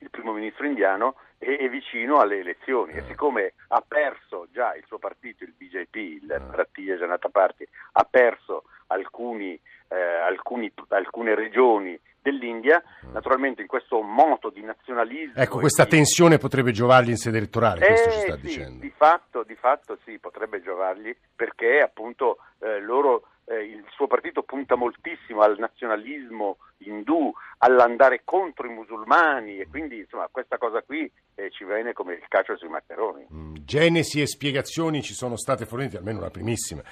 il 0.00 0.10
primo 0.10 0.32
ministro 0.32 0.66
indiano 0.66 1.16
è, 1.38 1.56
è 1.56 1.68
vicino 1.68 2.18
alle 2.18 2.40
elezioni 2.40 2.92
e 2.92 3.04
siccome 3.06 3.54
ha 3.68 3.82
perso 3.86 4.48
già 4.52 4.74
il 4.74 4.84
suo 4.86 4.98
partito, 4.98 5.44
il 5.44 5.52
BJP, 5.56 5.94
il 5.94 6.32
ah. 6.32 6.38
Bharatiya 6.38 6.96
Janata 6.96 7.28
Party, 7.28 7.66
ha 7.92 8.06
perso 8.08 8.64
alcuni, 8.88 9.58
eh, 9.88 9.96
alcuni, 9.96 10.72
alcune 10.88 11.34
regioni 11.34 11.98
dell'India, 12.20 12.76
ah. 12.76 13.06
naturalmente 13.12 13.62
in 13.62 13.68
questo 13.68 14.00
moto 14.00 14.50
di 14.50 14.62
nazionalismo. 14.62 15.40
Ecco, 15.40 15.58
questa 15.58 15.84
di... 15.84 15.90
tensione 15.90 16.38
potrebbe 16.38 16.72
giovargli 16.72 17.10
in 17.10 17.16
sede 17.16 17.38
elettorale, 17.38 17.84
eh, 17.84 17.88
questo 17.88 18.10
ci 18.10 18.18
sta 18.18 18.36
sì, 18.36 18.40
dicendo. 18.40 18.80
Di 18.80 18.92
fatto, 18.96 19.42
di 19.42 19.54
fatto 19.54 19.98
sì, 20.04 20.18
potrebbe 20.18 20.60
giovargli 20.62 21.14
perché 21.34 21.80
appunto 21.80 22.38
eh, 22.60 22.80
loro 22.80 23.28
eh, 23.46 23.62
il 23.62 23.84
suo 23.90 24.06
partito 24.06 24.42
punta 24.42 24.74
moltissimo 24.74 25.40
al 25.40 25.56
nazionalismo 25.58 26.58
indù, 26.78 27.32
all'andare 27.58 28.22
contro 28.24 28.66
i 28.66 28.72
musulmani 28.72 29.58
e 29.58 29.68
quindi 29.68 29.98
insomma 29.98 30.28
questa 30.30 30.58
cosa 30.58 30.82
qui 30.82 31.10
eh, 31.34 31.50
ci 31.50 31.64
viene 31.64 31.92
come 31.92 32.14
il 32.14 32.24
calcio 32.28 32.56
sui 32.56 32.68
maccheroni. 32.68 33.26
Mm, 33.32 33.54
genesi 33.64 34.20
e 34.20 34.26
spiegazioni 34.26 35.02
ci 35.02 35.14
sono 35.14 35.36
state 35.36 35.64
fornite, 35.64 35.96
almeno 35.96 36.18
una 36.18 36.30
primissima. 36.30 36.82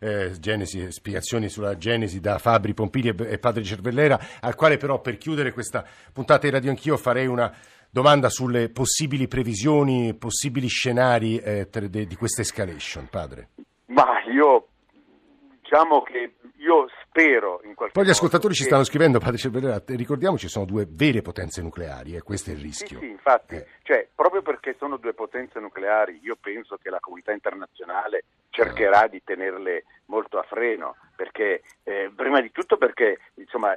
Eh, 0.00 0.32
genesi 0.38 0.82
e 0.82 0.92
spiegazioni 0.92 1.48
sulla 1.48 1.76
genesi 1.76 2.20
da 2.20 2.38
Fabri 2.38 2.74
Pompili 2.74 3.08
e, 3.08 3.32
e 3.32 3.38
Padre 3.38 3.62
Cervellera, 3.62 4.18
al 4.40 4.54
quale 4.54 4.76
però 4.76 5.00
per 5.00 5.16
chiudere 5.16 5.52
questa 5.52 5.84
puntata 6.12 6.46
di 6.46 6.52
Radio 6.52 6.70
Anch'io 6.70 6.96
farei 6.96 7.26
una 7.26 7.52
domanda 7.90 8.28
sulle 8.28 8.70
possibili 8.70 9.28
previsioni, 9.28 10.14
possibili 10.14 10.68
scenari 10.68 11.38
eh, 11.38 11.68
di 11.88 12.16
questa 12.16 12.42
escalation, 12.42 13.08
Padre. 13.08 13.48
Ma 13.86 14.20
io 14.32 14.68
diciamo 15.74 16.02
che 16.02 16.34
io 16.58 16.86
spero 17.02 17.60
in 17.64 17.74
qualche 17.74 17.94
Poi 17.94 18.06
gli 18.06 18.10
ascoltatori 18.10 18.54
che... 18.54 18.60
ci 18.60 18.66
stanno 18.66 18.84
scrivendo, 18.84 19.18
padre 19.18 19.38
Cervellera, 19.38 19.82
ricordiamoci, 19.84 20.48
sono 20.48 20.64
due 20.64 20.86
vere 20.88 21.20
potenze 21.20 21.60
nucleari 21.62 22.14
e 22.14 22.22
questo 22.22 22.50
è 22.50 22.52
il 22.52 22.60
rischio. 22.60 23.00
Sì, 23.00 23.06
sì 23.06 23.10
infatti, 23.10 23.56
eh. 23.56 23.66
cioè, 23.82 24.06
proprio 24.14 24.42
perché 24.42 24.76
sono 24.78 24.96
due 24.96 25.14
potenze 25.14 25.58
nucleari, 25.58 26.20
io 26.22 26.36
penso 26.40 26.76
che 26.80 26.90
la 26.90 27.00
comunità 27.00 27.32
internazionale 27.32 28.24
cercherà 28.50 29.08
di 29.08 29.20
tenerle 29.24 29.84
molto 30.06 30.38
a 30.38 30.44
freno, 30.44 30.94
perché 31.16 31.62
eh, 31.82 32.10
prima 32.14 32.40
di 32.40 32.52
tutto 32.52 32.76
perché 32.76 33.18
insomma, 33.34 33.76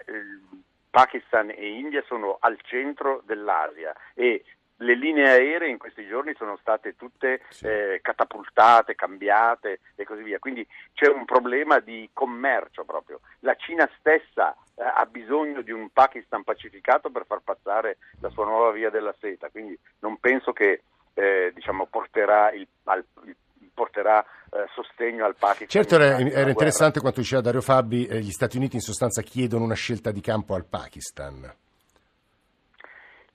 Pakistan 0.92 1.50
e 1.50 1.68
India 1.80 2.04
sono 2.06 2.38
al 2.40 2.60
centro 2.62 3.24
dell'Asia 3.26 3.96
e 4.14 4.44
le 4.78 4.96
linee 4.96 5.28
aeree 5.28 5.70
in 5.70 5.78
questi 5.78 6.06
giorni 6.08 6.34
sono 6.38 6.58
state 6.58 6.96
tutte 6.96 7.42
sì. 7.50 7.66
eh, 7.66 8.00
catapultate, 8.02 8.96
cambiate 8.96 9.80
e 9.96 10.04
così 10.04 10.24
via, 10.24 10.40
quindi 10.40 10.66
c'è 10.94 11.10
un 11.10 11.26
problema 11.26 11.80
di 11.80 12.10
commercio 12.14 12.84
proprio. 12.84 13.22
La 13.40 13.56
Cina 13.56 13.90
stessa 13.98 14.56
eh, 14.76 14.84
ha 14.84 15.06
bisogno 15.06 15.62
di 15.62 15.72
un 15.72 15.90
Pakistan 15.90 16.44
pacificato 16.44 17.10
per 17.10 17.26
far 17.26 17.42
passare 17.44 17.98
la 18.20 18.30
sua 18.30 18.46
nuova 18.46 18.72
via 18.72 18.90
della 18.90 19.16
seta, 19.20 19.50
quindi 19.50 19.78
non 20.00 20.18
penso 20.18 20.54
che 20.54 20.82
eh, 21.14 21.52
diciamo, 21.56 21.88
porterà, 21.88 22.52
il, 22.52 22.68
al, 22.84 23.04
il, 23.26 23.36
porterà 23.74 24.24
eh, 24.24 24.68
sostegno 24.74 25.26
al 25.26 25.36
Pakistan. 25.36 25.68
Certo 25.68 25.96
era, 25.96 26.18
era 26.20 26.50
interessante 26.50 27.00
quanto 27.00 27.22
diceva 27.22 27.42
Dario 27.42 27.62
Fabi, 27.62 28.06
eh, 28.06 28.20
gli 28.20 28.32
Stati 28.32 28.58
Uniti 28.58 28.76
in 28.76 28.82
sostanza 28.82 29.24
chiedono 29.24 29.64
una 29.64 29.74
scelta 29.74 30.12
di 30.12 30.22
campo 30.22 30.54
al 30.54 30.66
Pakistan. 30.66 31.52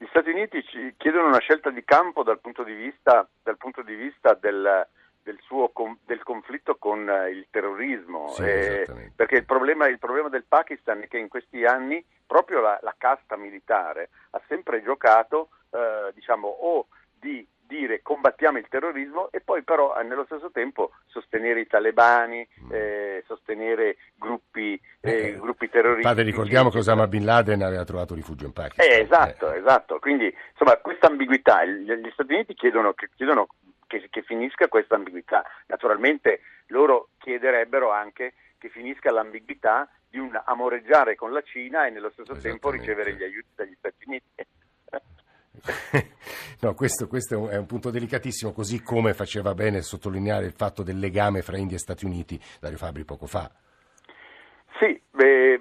Gli 0.02 0.08
Stati 0.08 0.30
Uniti 0.30 0.64
ci 0.64 0.94
chiedono 0.96 1.28
una 1.28 1.38
scelta 1.38 1.70
di 1.70 1.84
campo 1.84 2.24
dal 2.24 2.40
punto 2.40 2.64
di 2.64 2.74
vista, 2.74 3.24
punto 3.56 3.82
di 3.82 3.94
vista 3.94 4.34
del, 4.34 4.84
del, 5.22 5.38
suo, 5.42 5.70
del, 6.04 6.24
conflitto 6.24 6.74
con 6.74 7.08
eh, 7.08 7.30
il 7.30 7.46
terrorismo, 7.50 8.30
sì, 8.30 8.42
eh, 8.42 9.12
perché 9.14 9.36
il 9.36 9.44
problema, 9.44 9.86
il 9.86 10.00
problema, 10.00 10.28
del 10.28 10.42
Pakistan 10.42 11.02
è 11.02 11.06
che 11.06 11.18
in 11.18 11.28
questi 11.28 11.64
anni 11.64 12.04
proprio 12.26 12.60
la, 12.60 12.80
la 12.82 12.96
casta 12.98 13.36
militare 13.36 14.10
ha 14.30 14.42
sempre 14.48 14.82
giocato 14.82 15.50
eh, 15.70 16.10
diciamo, 16.14 16.48
o 16.48 16.88
di 17.12 17.46
dire 17.72 18.02
combattiamo 18.02 18.58
il 18.58 18.66
terrorismo 18.68 19.30
e 19.30 19.40
poi 19.40 19.62
però 19.62 19.98
eh, 19.98 20.04
nello 20.04 20.24
stesso 20.24 20.50
tempo 20.50 20.92
sostenere 21.06 21.60
i 21.60 21.66
talebani, 21.66 22.46
mm. 22.64 22.70
eh, 22.70 23.24
sostenere 23.26 23.96
gruppi, 24.14 24.78
eh, 25.00 25.10
eh, 25.10 25.36
gruppi, 25.38 25.70
terroristici. 25.70 26.06
Padre, 26.06 26.24
ricordiamo 26.24 26.68
che 26.70 26.78
Osama 26.78 27.06
Bin 27.06 27.24
Laden 27.24 27.62
aveva 27.62 27.84
trovato 27.84 28.14
rifugio 28.14 28.44
in 28.44 28.52
Pakistan. 28.52 28.86
Eh, 28.86 29.00
esatto, 29.00 29.52
esatto. 29.52 29.98
Quindi 29.98 30.32
insomma 30.50 30.76
questa 30.76 31.06
ambiguità, 31.06 31.64
gli, 31.64 31.90
gli 31.90 32.10
Stati 32.12 32.34
Uniti 32.34 32.54
chiedono, 32.54 32.94
chiedono 33.16 33.48
che, 33.86 34.06
che 34.10 34.22
finisca 34.22 34.68
questa 34.68 34.96
ambiguità. 34.96 35.42
Naturalmente 35.66 36.40
loro 36.66 37.08
chiederebbero 37.18 37.90
anche 37.90 38.34
che 38.58 38.68
finisca 38.68 39.10
l'ambiguità 39.10 39.88
di 40.08 40.18
un 40.18 40.38
amoreggiare 40.44 41.14
con 41.14 41.32
la 41.32 41.42
Cina 41.42 41.86
e 41.86 41.90
nello 41.90 42.10
stesso 42.10 42.36
tempo 42.36 42.70
ricevere 42.70 43.14
gli 43.14 43.22
aiuti 43.22 43.48
dagli 43.54 43.74
Stati 43.78 44.04
Uniti. 44.06 44.46
no, 46.60 46.74
questo, 46.74 47.06
questo, 47.06 47.48
è, 47.48 47.56
un, 47.56 47.66
punto 47.66 47.90
delicatissimo, 47.90 48.52
così 48.52 48.82
come 48.82 49.14
faceva 49.14 49.54
bene 49.54 49.82
sottolineare 49.82 50.46
il 50.46 50.52
fatto 50.52 50.82
del 50.82 50.98
legame 50.98 51.42
fra 51.42 51.58
India 51.58 51.76
e 51.76 51.80
Stati 51.80 52.04
Uniti, 52.04 52.40
Dario 52.60 52.78
Fabri 52.78 53.04
poco 53.04 53.26
fa. 53.26 53.50
Sì, 54.78 55.00
beh, 55.10 55.60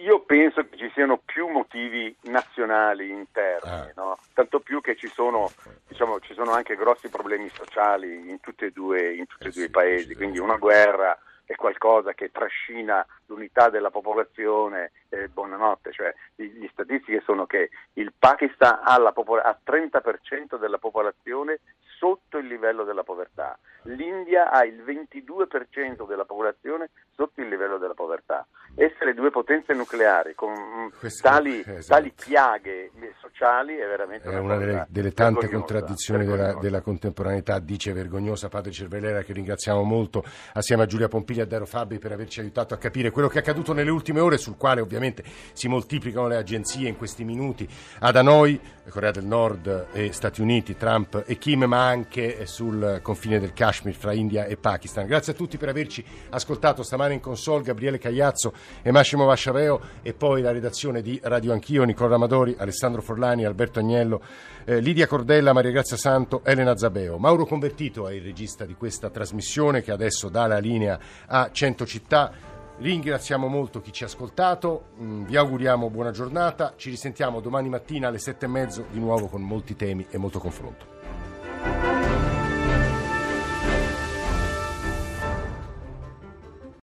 io 0.00 0.20
penso 0.20 0.66
che 0.68 0.76
ci 0.76 0.90
siano 0.92 1.18
più 1.24 1.48
motivi 1.48 2.14
nazionali 2.22 3.10
interni, 3.10 3.70
ah. 3.70 3.92
no? 3.96 4.18
tanto 4.34 4.60
più 4.60 4.80
che 4.80 4.96
ci 4.96 5.08
sono, 5.08 5.50
diciamo, 5.86 6.20
ci 6.20 6.34
sono, 6.34 6.50
anche 6.52 6.76
grossi 6.76 7.08
problemi 7.08 7.48
sociali 7.48 8.28
in 8.28 8.40
tutti 8.40 8.64
e 8.64 8.70
due, 8.70 9.14
in 9.14 9.26
tutti 9.26 9.44
eh 9.44 9.48
e 9.48 9.52
due 9.52 9.62
sì, 9.62 9.68
i 9.68 9.70
paesi, 9.70 10.14
quindi 10.14 10.38
una 10.38 10.56
guerra 10.56 11.18
è 11.46 11.54
qualcosa 11.54 12.12
che 12.12 12.30
trascina 12.32 13.06
l'unità 13.26 13.70
della 13.70 13.90
popolazione, 13.90 14.90
eh, 15.08 15.28
buonanotte, 15.28 15.92
cioè 15.92 16.12
le 16.34 16.68
statistiche 16.72 17.22
sono 17.24 17.46
che 17.46 17.70
il 17.94 18.12
Pakistan 18.18 18.80
ha, 18.82 19.12
popol- 19.12 19.40
ha 19.40 19.58
30% 19.64 20.58
della 20.58 20.78
popolazione 20.78 21.60
sotto 21.98 22.38
il 22.38 22.46
livello 22.46 22.84
della 22.84 23.04
povertà, 23.04 23.56
l'India 23.82 24.50
ha 24.50 24.64
il 24.64 24.82
22% 24.82 26.06
della 26.06 26.24
popolazione 26.24 26.90
sotto 27.12 27.40
il 27.40 27.48
livello 27.48 27.78
della 27.78 27.94
povertà. 27.94 28.46
Essere 28.78 29.14
due 29.14 29.30
potenze 29.30 29.72
nucleari 29.72 30.34
con 30.34 30.52
mm, 30.52 31.06
tali, 31.22 31.60
esatto. 31.60 31.86
tali 31.86 32.12
piaghe 32.14 32.90
sociali 33.36 33.76
è 33.76 33.86
veramente 33.86 34.28
è 34.28 34.38
una, 34.38 34.56
delle, 34.56 34.86
delle, 34.88 35.12
tante 35.12 35.48
contraddizioni 35.48 36.24
della, 36.24 36.54
della, 36.54 36.80
contemporaneità, 36.80 37.58
dice 37.58 37.92
vergognosa 37.92 38.48
Padre 38.48 38.72
Cervellera, 38.72 39.22
che 39.22 39.32
ringraziamo 39.32 39.82
molto 39.82 40.24
assieme 40.54 40.82
a 40.82 40.86
Giulia 40.86 41.08
Pompili 41.08 41.40
e 41.40 41.42
a 41.42 41.46
Dero 41.46 41.66
Fabri 41.66 41.98
per 41.98 42.12
averci 42.12 42.40
aiutato 42.40 42.74
a 42.74 42.78
capire 42.78 43.10
quello 43.10 43.28
che 43.28 43.36
è 43.36 43.40
accaduto 43.40 43.72
nelle 43.72 43.90
ultime 43.90 44.20
ore, 44.20 44.38
sul 44.38 44.56
quale 44.56 44.80
ovviamente 44.80 45.22
si 45.52 45.68
moltiplicano 45.68 46.28
le 46.28 46.36
agenzie 46.36 46.88
in 46.88 46.96
questi 46.96 47.24
minuti, 47.24 47.68
ad 48.00 48.16
Hanoi, 48.16 48.58
Corea 48.88 49.10
del 49.10 49.24
Nord 49.24 49.88
e 49.92 50.12
Stati 50.12 50.40
Uniti, 50.40 50.76
Trump 50.76 51.24
e 51.26 51.36
Kim, 51.36 51.64
ma 51.64 51.86
anche 51.86 52.46
sul 52.46 53.00
confine 53.02 53.38
del 53.38 53.52
Kashmir 53.52 53.94
fra 53.94 54.12
India 54.12 54.44
e 54.44 54.56
Pakistan. 54.56 55.06
Grazie 55.06 55.32
a 55.32 55.36
tutti 55.36 55.58
per 55.58 55.68
averci 55.68 56.04
ascoltato 56.30 56.82
stamane 56.82 57.14
in 57.14 57.20
console, 57.20 57.62
Gabriele 57.62 57.98
Cagliazzo 57.98 58.52
e 58.82 58.90
Massimo 58.90 59.24
Vasciaveo 59.24 59.80
e 60.02 60.12
poi 60.12 60.42
la 60.42 60.52
redazione 60.52 61.02
di 61.02 61.18
Radio 61.22 61.52
Anch'io, 61.52 61.84
Nicola 61.84 62.14
Amadori, 62.14 62.54
Alessandro 62.58 63.02
Forlani, 63.02 63.44
Alberto 63.44 63.78
Agnello, 63.78 64.22
eh, 64.64 64.80
Lidia 64.80 65.06
Cordella, 65.06 65.52
Maria 65.52 65.70
Grazia 65.70 65.96
Santo, 65.96 66.42
Elena 66.44 66.76
Zabeo. 66.76 67.18
Mauro 67.18 67.46
Convertito 67.46 68.08
è 68.08 68.12
il 68.12 68.22
regista 68.22 68.64
di 68.64 68.74
questa 68.74 69.10
trasmissione 69.10 69.82
che 69.82 69.92
adesso 69.92 70.28
dà 70.28 70.46
la 70.46 70.58
linea 70.58 70.98
a 71.26 71.50
100 71.50 71.86
città. 71.86 72.32
Ringraziamo 72.78 73.46
molto 73.46 73.80
chi 73.80 73.92
ci 73.92 74.02
ha 74.02 74.06
ascoltato, 74.06 74.88
mm, 75.00 75.24
vi 75.24 75.36
auguriamo 75.36 75.88
buona 75.88 76.10
giornata, 76.10 76.74
ci 76.76 76.90
risentiamo 76.90 77.40
domani 77.40 77.68
mattina 77.70 78.08
alle 78.08 78.18
sette 78.18 78.44
e 78.44 78.48
mezzo 78.48 78.84
di 78.90 78.98
nuovo 78.98 79.28
con 79.28 79.40
molti 79.40 79.76
temi 79.76 80.06
e 80.10 80.18
molto 80.18 80.38
confronto. 80.38 82.05